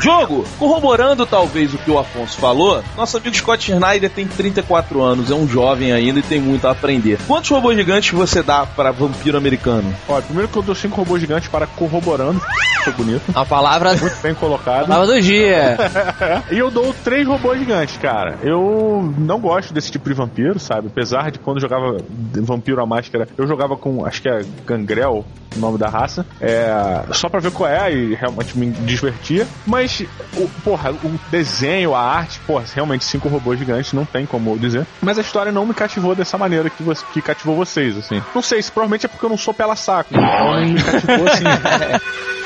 Jogo, 0.00 0.44
corroborando 0.58 1.24
talvez 1.24 1.72
o 1.72 1.78
que 1.78 1.90
o 1.90 1.98
Afonso 1.98 2.36
falou, 2.38 2.82
nosso 2.96 3.16
amigo 3.16 3.34
Scott 3.34 3.70
Snyder 3.72 4.10
tem 4.10 4.26
34 4.26 5.00
anos, 5.00 5.30
é 5.30 5.34
um 5.34 5.46
jovem 5.48 5.92
ainda 5.92 6.18
e 6.18 6.22
tem 6.22 6.40
muito 6.40 6.66
a 6.66 6.72
aprender. 6.72 7.18
Quantos 7.26 7.48
robôs 7.50 7.76
gigantes 7.76 8.10
você 8.12 8.42
dá 8.42 8.66
para 8.66 8.90
vampiro 8.90 9.38
americano? 9.38 9.94
Olha, 10.08 10.22
primeiro 10.22 10.48
que 10.48 10.56
eu 10.58 10.62
dou 10.62 10.74
cinco 10.74 10.96
robôs 10.96 11.20
gigantes 11.20 11.48
para 11.48 11.66
corroborando. 11.66 12.40
Foi 12.84 12.92
bonito. 12.92 13.22
A 13.34 13.46
palavra, 13.46 13.94
Muito 13.94 14.20
bem 14.20 14.34
colocado. 14.34 14.86
palavra 14.88 15.14
do 15.14 15.20
dia. 15.20 15.76
E 16.50 16.58
eu 16.58 16.70
dou 16.70 16.94
três 17.02 17.26
robôs 17.26 17.58
gigantes, 17.58 17.96
cara. 17.96 18.38
Eu 18.42 19.14
não 19.16 19.40
gosto 19.40 19.72
desse 19.72 19.90
tipo 19.90 20.08
de 20.08 20.14
vampiro, 20.14 20.58
sabe? 20.58 20.88
Apesar 20.88 21.30
de 21.30 21.38
quando 21.38 21.56
eu 21.56 21.62
jogava 21.62 21.96
Vampiro 22.42 22.82
a 22.82 22.86
Máscara, 22.86 23.26
eu 23.38 23.46
jogava 23.46 23.76
com, 23.76 24.04
acho 24.04 24.20
que 24.20 24.28
é 24.28 24.42
Gangrel, 24.66 25.24
o 25.56 25.58
nome 25.58 25.78
da 25.78 25.88
raça. 25.88 26.26
É, 26.40 26.72
só 27.12 27.28
pra 27.28 27.40
ver 27.40 27.50
qual 27.50 27.68
é 27.68 27.92
e 27.92 28.14
realmente 28.14 28.56
me 28.58 28.70
divertia. 28.70 29.46
Mas, 29.66 30.04
o, 30.36 30.48
porra, 30.62 30.92
o 30.92 31.20
desenho, 31.30 31.94
a 31.94 32.00
arte, 32.00 32.40
porra, 32.46 32.64
realmente 32.74 33.04
cinco 33.04 33.28
robôs 33.28 33.58
gigantes, 33.58 33.92
não 33.92 34.04
tem 34.04 34.26
como 34.26 34.58
dizer. 34.58 34.86
Mas 35.00 35.18
a 35.18 35.22
história 35.22 35.52
não 35.52 35.66
me 35.66 35.74
cativou 35.74 36.14
dessa 36.14 36.36
maneira 36.38 36.68
que, 36.70 36.82
você, 36.82 37.04
que 37.12 37.22
cativou 37.22 37.56
vocês, 37.56 37.96
assim. 37.96 38.22
Não 38.34 38.42
sei, 38.42 38.62
se 38.62 38.70
provavelmente 38.70 39.06
é 39.06 39.08
porque 39.08 39.24
eu 39.24 39.30
não 39.30 39.36
sou 39.36 39.54
pela 39.54 39.76
saco. 39.76 40.10
Então 40.12 40.54
não 40.54 40.66
me 40.66 40.82
cativou 40.82 41.26
assim. 41.28 41.44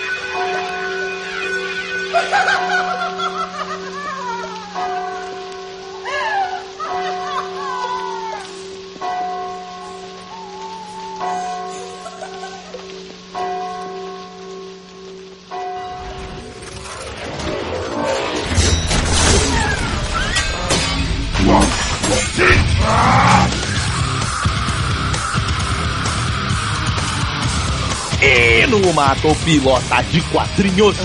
E 28.20 28.66
no 28.66 28.92
Mato 28.92 29.34
Pilota 29.44 30.02
de 30.10 30.20
Quadrinhos. 30.22 30.96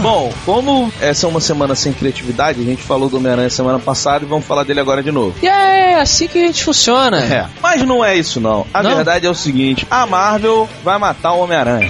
Bom, 0.00 0.32
como 0.44 0.92
essa 1.00 1.26
é 1.26 1.28
uma 1.28 1.40
semana 1.40 1.74
sem 1.74 1.92
criatividade, 1.92 2.60
a 2.60 2.64
gente 2.64 2.82
falou 2.82 3.08
do 3.08 3.18
Homem-Aranha 3.18 3.48
semana 3.50 3.78
passada 3.78 4.24
e 4.24 4.28
vamos 4.28 4.44
falar 4.46 4.64
dele 4.64 4.80
agora 4.80 5.02
de 5.02 5.12
novo. 5.12 5.34
E 5.42 5.46
é 5.46 6.00
assim 6.00 6.26
que 6.26 6.38
a 6.42 6.46
gente 6.46 6.64
funciona. 6.64 7.18
É, 7.22 7.46
mas 7.62 7.82
não 7.82 8.04
é 8.04 8.16
isso 8.16 8.40
não. 8.40 8.66
A 8.72 8.82
Não? 8.82 8.96
verdade 8.96 9.26
é 9.26 9.30
o 9.30 9.34
seguinte: 9.34 9.86
a 9.90 10.06
Marvel 10.06 10.68
vai 10.82 10.98
matar 10.98 11.32
o 11.34 11.40
Homem-Aranha. 11.40 11.88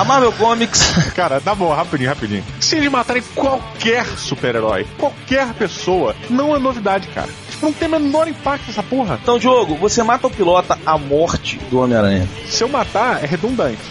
A 0.00 0.04
Marvel 0.04 0.32
Comics 0.32 0.80
Cara, 1.14 1.42
tá 1.42 1.54
bom, 1.54 1.70
rapidinho, 1.74 2.08
rapidinho. 2.08 2.42
Se 2.58 2.74
eles 2.76 2.90
matarem 2.90 3.22
qualquer 3.34 4.06
super-herói, 4.06 4.86
qualquer 4.96 5.52
pessoa, 5.52 6.16
não 6.30 6.56
é 6.56 6.58
novidade, 6.58 7.06
cara. 7.08 7.28
Tipo, 7.50 7.66
não 7.66 7.72
tem 7.74 7.86
o 7.86 7.90
menor 7.90 8.26
impacto 8.26 8.70
essa 8.70 8.82
porra. 8.82 9.18
Então, 9.22 9.38
Diogo, 9.38 9.76
você 9.76 10.02
mata 10.02 10.26
o 10.26 10.30
pilota 10.30 10.78
a 10.86 10.96
morte 10.96 11.58
do 11.70 11.80
Homem-Aranha. 11.80 12.26
Se 12.46 12.64
eu 12.64 12.68
matar, 12.70 13.22
é 13.22 13.26
redundante. 13.26 13.82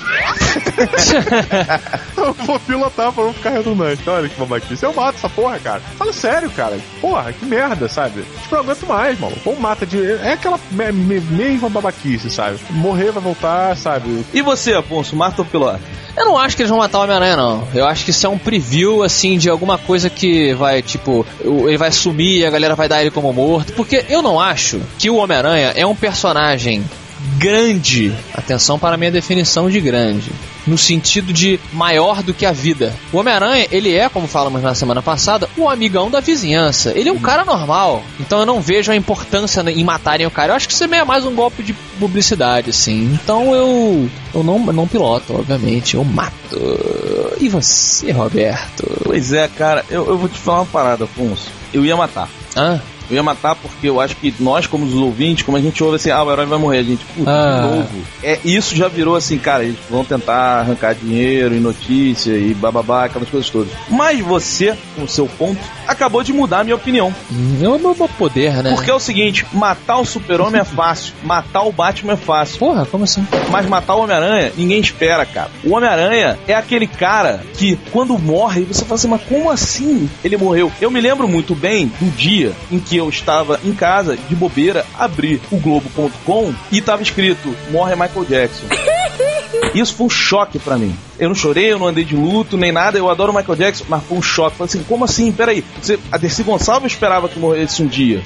eu 2.29 2.45
vou 2.45 2.59
pilotar 2.59 3.11
pra 3.11 3.23
não 3.23 3.33
ficar 3.33 3.49
redundante. 3.51 4.09
Olha 4.09 4.29
que 4.29 4.39
babaquice. 4.39 4.83
Eu 4.83 4.93
mato 4.93 5.17
essa 5.17 5.29
porra, 5.29 5.59
cara. 5.59 5.81
Fala 5.97 6.13
sério, 6.13 6.49
cara. 6.51 6.77
Porra, 7.01 7.31
que 7.33 7.45
merda, 7.45 7.87
sabe? 7.89 8.23
Tipo, 8.41 8.55
eu 8.55 8.63
não 8.63 8.71
aguento 8.71 8.87
mais, 8.87 9.19
mano. 9.19 9.35
Ou 9.45 9.55
mata 9.59 9.85
de. 9.85 9.99
É 10.23 10.33
aquela 10.33 10.59
me- 10.71 10.91
me- 10.91 11.19
mesma 11.21 11.69
babaquice, 11.69 12.29
sabe? 12.29 12.57
Morrer 12.69 13.11
vai 13.11 13.21
voltar, 13.23 13.75
sabe? 13.77 14.25
E 14.33 14.41
você, 14.41 14.73
Afonso, 14.73 15.15
mata 15.15 15.41
o 15.41 15.45
pilota? 15.45 15.79
Eu 16.17 16.25
não 16.25 16.37
acho 16.37 16.55
que 16.55 16.63
eles 16.63 16.69
vão 16.69 16.79
matar 16.79 16.99
o 16.99 17.03
Homem-Aranha, 17.03 17.37
não. 17.37 17.67
Eu 17.73 17.85
acho 17.85 18.03
que 18.03 18.11
isso 18.11 18.25
é 18.25 18.29
um 18.29 18.37
preview, 18.37 19.03
assim, 19.03 19.37
de 19.37 19.49
alguma 19.49 19.77
coisa 19.77 20.09
que 20.09 20.53
vai, 20.53 20.81
tipo, 20.81 21.25
ele 21.39 21.77
vai 21.77 21.91
sumir 21.91 22.39
e 22.39 22.45
a 22.45 22.49
galera 22.49 22.75
vai 22.75 22.89
dar 22.89 22.99
ele 23.01 23.11
como 23.11 23.31
morto. 23.31 23.71
Porque 23.73 24.03
eu 24.09 24.21
não 24.21 24.39
acho 24.39 24.81
que 24.97 25.09
o 25.09 25.15
Homem-Aranha 25.15 25.71
é 25.75 25.85
um 25.85 25.95
personagem 25.95 26.83
grande. 27.37 28.13
Atenção 28.33 28.77
para 28.79 28.95
a 28.95 28.97
minha 28.97 29.11
definição 29.11 29.69
de 29.69 29.79
grande. 29.79 30.31
No 30.69 30.77
sentido 30.77 31.33
de 31.33 31.59
maior 31.73 32.21
do 32.21 32.33
que 32.33 32.45
a 32.45 32.51
vida. 32.51 32.95
O 33.11 33.17
Homem-Aranha, 33.17 33.67
ele 33.71 33.95
é, 33.95 34.07
como 34.07 34.27
falamos 34.27 34.61
na 34.61 34.75
semana 34.75 35.01
passada, 35.01 35.49
o 35.57 35.67
amigão 35.67 36.09
da 36.09 36.19
vizinhança. 36.19 36.93
Ele 36.95 37.09
é 37.09 37.11
um 37.11 37.19
cara 37.19 37.43
normal. 37.43 38.03
Então 38.19 38.39
eu 38.39 38.45
não 38.45 38.61
vejo 38.61 38.91
a 38.91 38.95
importância 38.95 39.61
em 39.69 39.83
matarem 39.83 40.27
o 40.27 40.31
cara. 40.31 40.51
Eu 40.51 40.55
acho 40.55 40.67
que 40.67 40.73
isso 40.73 40.83
é 40.83 41.03
mais 41.03 41.25
um 41.25 41.33
golpe 41.33 41.63
de 41.63 41.73
publicidade, 41.99 42.69
assim. 42.69 43.05
Então 43.13 43.53
eu. 43.55 44.09
Eu 44.33 44.43
não, 44.43 44.59
não 44.59 44.87
piloto, 44.87 45.33
obviamente. 45.33 45.95
Eu 45.95 46.03
mato. 46.03 46.35
E 47.39 47.49
você, 47.49 48.11
Roberto? 48.11 48.85
Pois 49.03 49.33
é, 49.33 49.47
cara, 49.47 49.83
eu, 49.89 50.05
eu 50.07 50.17
vou 50.17 50.29
te 50.29 50.37
falar 50.37 50.59
uma 50.59 50.65
parada, 50.67 51.05
Afonso. 51.05 51.49
Eu 51.73 51.85
ia 51.85 51.97
matar. 51.97 52.29
Hã? 52.55 52.79
Eu 53.09 53.15
ia 53.15 53.23
matar 53.23 53.55
porque 53.55 53.87
eu 53.89 53.99
acho 53.99 54.15
que 54.15 54.33
nós, 54.39 54.67
como 54.67 54.85
os 54.85 54.93
ouvintes, 54.93 55.43
como 55.43 55.57
a 55.57 55.61
gente 55.61 55.83
ouve 55.83 55.95
assim, 55.95 56.11
ah, 56.11 56.23
o 56.23 56.31
herói 56.31 56.45
vai 56.45 56.59
morrer, 56.59 56.79
a 56.79 56.83
gente, 56.83 57.03
puta, 57.15 57.29
Ah. 57.31 57.61
de 57.61 57.67
novo. 57.77 57.89
É, 58.23 58.39
isso 58.45 58.75
já 58.75 58.87
virou 58.87 59.15
assim, 59.15 59.37
cara, 59.37 59.63
eles 59.63 59.77
vão 59.89 60.03
tentar 60.05 60.59
arrancar 60.59 60.93
dinheiro 60.95 61.55
e 61.55 61.59
notícia 61.59 62.31
e 62.33 62.53
bababá, 62.53 63.05
aquelas 63.05 63.29
coisas 63.29 63.49
todas. 63.49 63.69
Mas 63.89 64.19
você, 64.19 64.75
com 64.95 65.03
o 65.03 65.07
seu 65.07 65.27
ponto, 65.27 65.59
acabou 65.87 66.23
de 66.23 66.31
mudar 66.33 66.59
a 66.59 66.63
minha 66.63 66.75
opinião. 66.75 67.13
É 67.61 67.67
o 67.67 67.79
meu 67.79 67.95
meu 67.95 68.07
poder, 68.17 68.53
né? 68.63 68.73
Porque 68.75 68.89
é 68.91 68.93
o 68.93 68.99
seguinte, 68.99 69.45
matar 69.53 69.97
o 69.97 70.05
super-homem 70.05 70.61
é 70.61 70.63
fácil, 70.63 71.13
matar 71.23 71.63
o 71.63 71.71
Batman 71.71 72.13
é 72.13 72.17
fácil. 72.17 72.59
Porra, 72.59 72.85
como 72.85 73.03
assim? 73.03 73.25
Mas 73.49 73.65
matar 73.67 73.95
o 73.95 74.03
Homem-Aranha, 74.03 74.51
ninguém 74.55 74.79
espera, 74.79 75.25
cara. 75.25 75.49
O 75.63 75.73
Homem-Aranha 75.75 76.37
é 76.47 76.53
aquele 76.53 76.87
cara 76.87 77.41
que, 77.55 77.77
quando 77.91 78.17
morre, 78.17 78.61
você 78.61 78.83
fala 78.83 78.95
assim, 78.95 79.07
mas 79.07 79.21
como 79.23 79.49
assim 79.49 80.09
ele 80.23 80.37
morreu? 80.37 80.71
Eu 80.79 80.91
me 80.91 81.01
lembro 81.01 81.27
muito 81.27 81.55
bem 81.55 81.87
do 81.99 82.09
dia 82.15 82.53
em 82.71 82.79
que 82.79 82.98
eu 82.99 83.09
estava 83.09 83.59
em 83.63 83.73
casa, 83.73 84.15
de 84.15 84.35
bobeira, 84.35 84.85
abri 84.97 85.41
o 85.51 85.57
Globo.com 85.57 86.53
e 86.71 86.81
tava 86.81 87.01
escrito, 87.01 87.55
morre 87.71 87.95
Michael 87.95 88.25
Jackson. 88.25 88.67
Isso 89.73 89.95
foi 89.95 90.07
um 90.07 90.09
choque 90.09 90.57
pra 90.57 90.77
mim. 90.77 90.95
Eu 91.17 91.29
não 91.29 91.35
chorei, 91.35 91.71
eu 91.71 91.79
não 91.79 91.87
andei 91.87 92.03
de 92.03 92.15
luto, 92.15 92.57
nem 92.57 92.71
nada. 92.71 92.97
Eu 92.97 93.09
adoro 93.09 93.33
Michael 93.33 93.57
Jackson, 93.57 93.85
mas 93.87 94.03
foi 94.03 94.17
um 94.17 94.21
choque. 94.21 94.57
Falei 94.57 94.69
assim, 94.69 94.83
como 94.83 95.05
assim? 95.05 95.31
Peraí. 95.31 95.63
Você, 95.81 95.99
a 96.11 96.17
Dercy 96.17 96.43
Gonçalves 96.43 96.93
esperava 96.93 97.29
que 97.29 97.39
morresse 97.39 97.83
um 97.83 97.87
dia. 97.87 98.23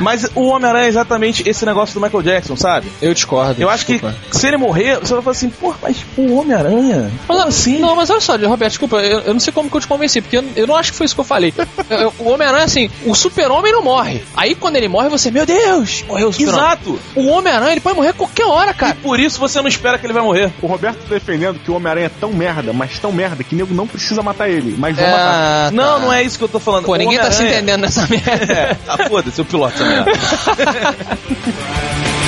Mas 0.00 0.26
o 0.34 0.42
Homem-Aranha 0.48 0.86
é 0.86 0.88
exatamente 0.88 1.48
esse 1.48 1.64
negócio 1.64 1.94
do 1.94 2.00
Michael 2.04 2.22
Jackson, 2.22 2.56
sabe? 2.56 2.90
Eu 3.00 3.14
discordo. 3.14 3.60
Eu 3.62 3.70
acho 3.70 3.86
que 3.86 3.92
desculpa. 3.92 4.16
se 4.32 4.46
ele 4.46 4.56
morrer, 4.56 4.98
você 4.98 5.14
vai 5.14 5.22
falar 5.22 5.36
assim, 5.36 5.50
pô, 5.50 5.74
mas 5.82 5.96
o 6.16 6.34
Homem-Aranha? 6.36 7.10
Mas, 7.28 7.40
assim? 7.40 7.78
Não, 7.78 7.94
mas 7.94 8.10
olha 8.10 8.20
só, 8.20 8.36
Roberto, 8.36 8.70
desculpa, 8.70 8.96
eu, 8.96 9.20
eu 9.20 9.32
não 9.32 9.40
sei 9.40 9.52
como 9.52 9.70
que 9.70 9.76
eu 9.76 9.80
te 9.80 9.86
convenci, 9.86 10.20
porque 10.20 10.36
eu, 10.38 10.44
eu 10.56 10.66
não 10.66 10.76
acho 10.76 10.90
que 10.92 10.98
foi 10.98 11.06
isso 11.06 11.14
que 11.14 11.20
eu 11.20 11.24
falei. 11.24 11.52
Eu- 11.90 12.12
o 12.18 12.28
Homem-Aranha, 12.30 12.64
assim, 12.64 12.90
o 13.06 13.14
super-homem 13.14 13.72
não 13.72 13.82
morre. 13.82 14.22
Aí 14.36 14.54
quando 14.54 14.76
ele 14.76 14.88
morre, 14.88 15.08
você, 15.08 15.30
meu 15.30 15.46
Deus, 15.46 16.04
morreu 16.06 16.28
o 16.28 16.32
super-homem. 16.32 16.60
Exato. 16.64 16.98
O 17.14 17.26
Homem-Aranha, 17.28 17.72
ele 17.72 17.80
pode 17.80 17.96
morrer 17.96 18.12
qualquer 18.12 18.44
hora, 18.46 18.70
E 18.72 18.74
cara. 18.74 18.96
por 19.02 19.18
isso 19.18 19.38
você 19.38 19.60
não 19.60 19.68
espera 19.68 19.96
que 19.98 20.04
ele 20.06 20.12
vai 20.12 20.22
morrer. 20.22 20.50
O 20.60 20.66
Roberto 20.66 20.98
tá 20.98 21.14
defendendo 21.14 21.58
que 21.58 21.70
o 21.70 21.74
Homem-Aranha 21.74 22.06
é 22.06 22.10
tão 22.20 22.32
merda, 22.32 22.72
mas 22.72 22.98
tão 22.98 23.10
merda, 23.12 23.42
que 23.42 23.54
nego 23.54 23.72
não 23.74 23.86
precisa 23.86 24.22
matar 24.22 24.48
ele, 24.48 24.74
mas 24.78 24.96
vão 24.96 25.06
matar. 25.06 25.18
Ah, 25.28 25.64
tá. 25.66 25.70
Não, 25.70 25.98
não 26.00 26.12
é 26.12 26.22
isso 26.22 26.36
que 26.38 26.44
eu 26.44 26.48
tô 26.48 26.58
falando. 26.60 26.84
Pô, 26.84 26.92
O 26.92 26.96
ninguém 26.96 27.18
tá 27.18 27.30
se 27.30 27.42
entendendo 27.44 27.80
nessa 27.80 28.06
merda. 28.10 28.52
É, 28.52 28.74
tá 28.74 28.98
foda-se, 29.08 29.40
o 29.40 29.44
piloto 29.44 29.67
essa 29.68 29.84
merda. 29.84 30.10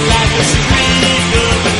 Life 0.08 0.40
is 0.40 0.46
sweet, 0.46 1.79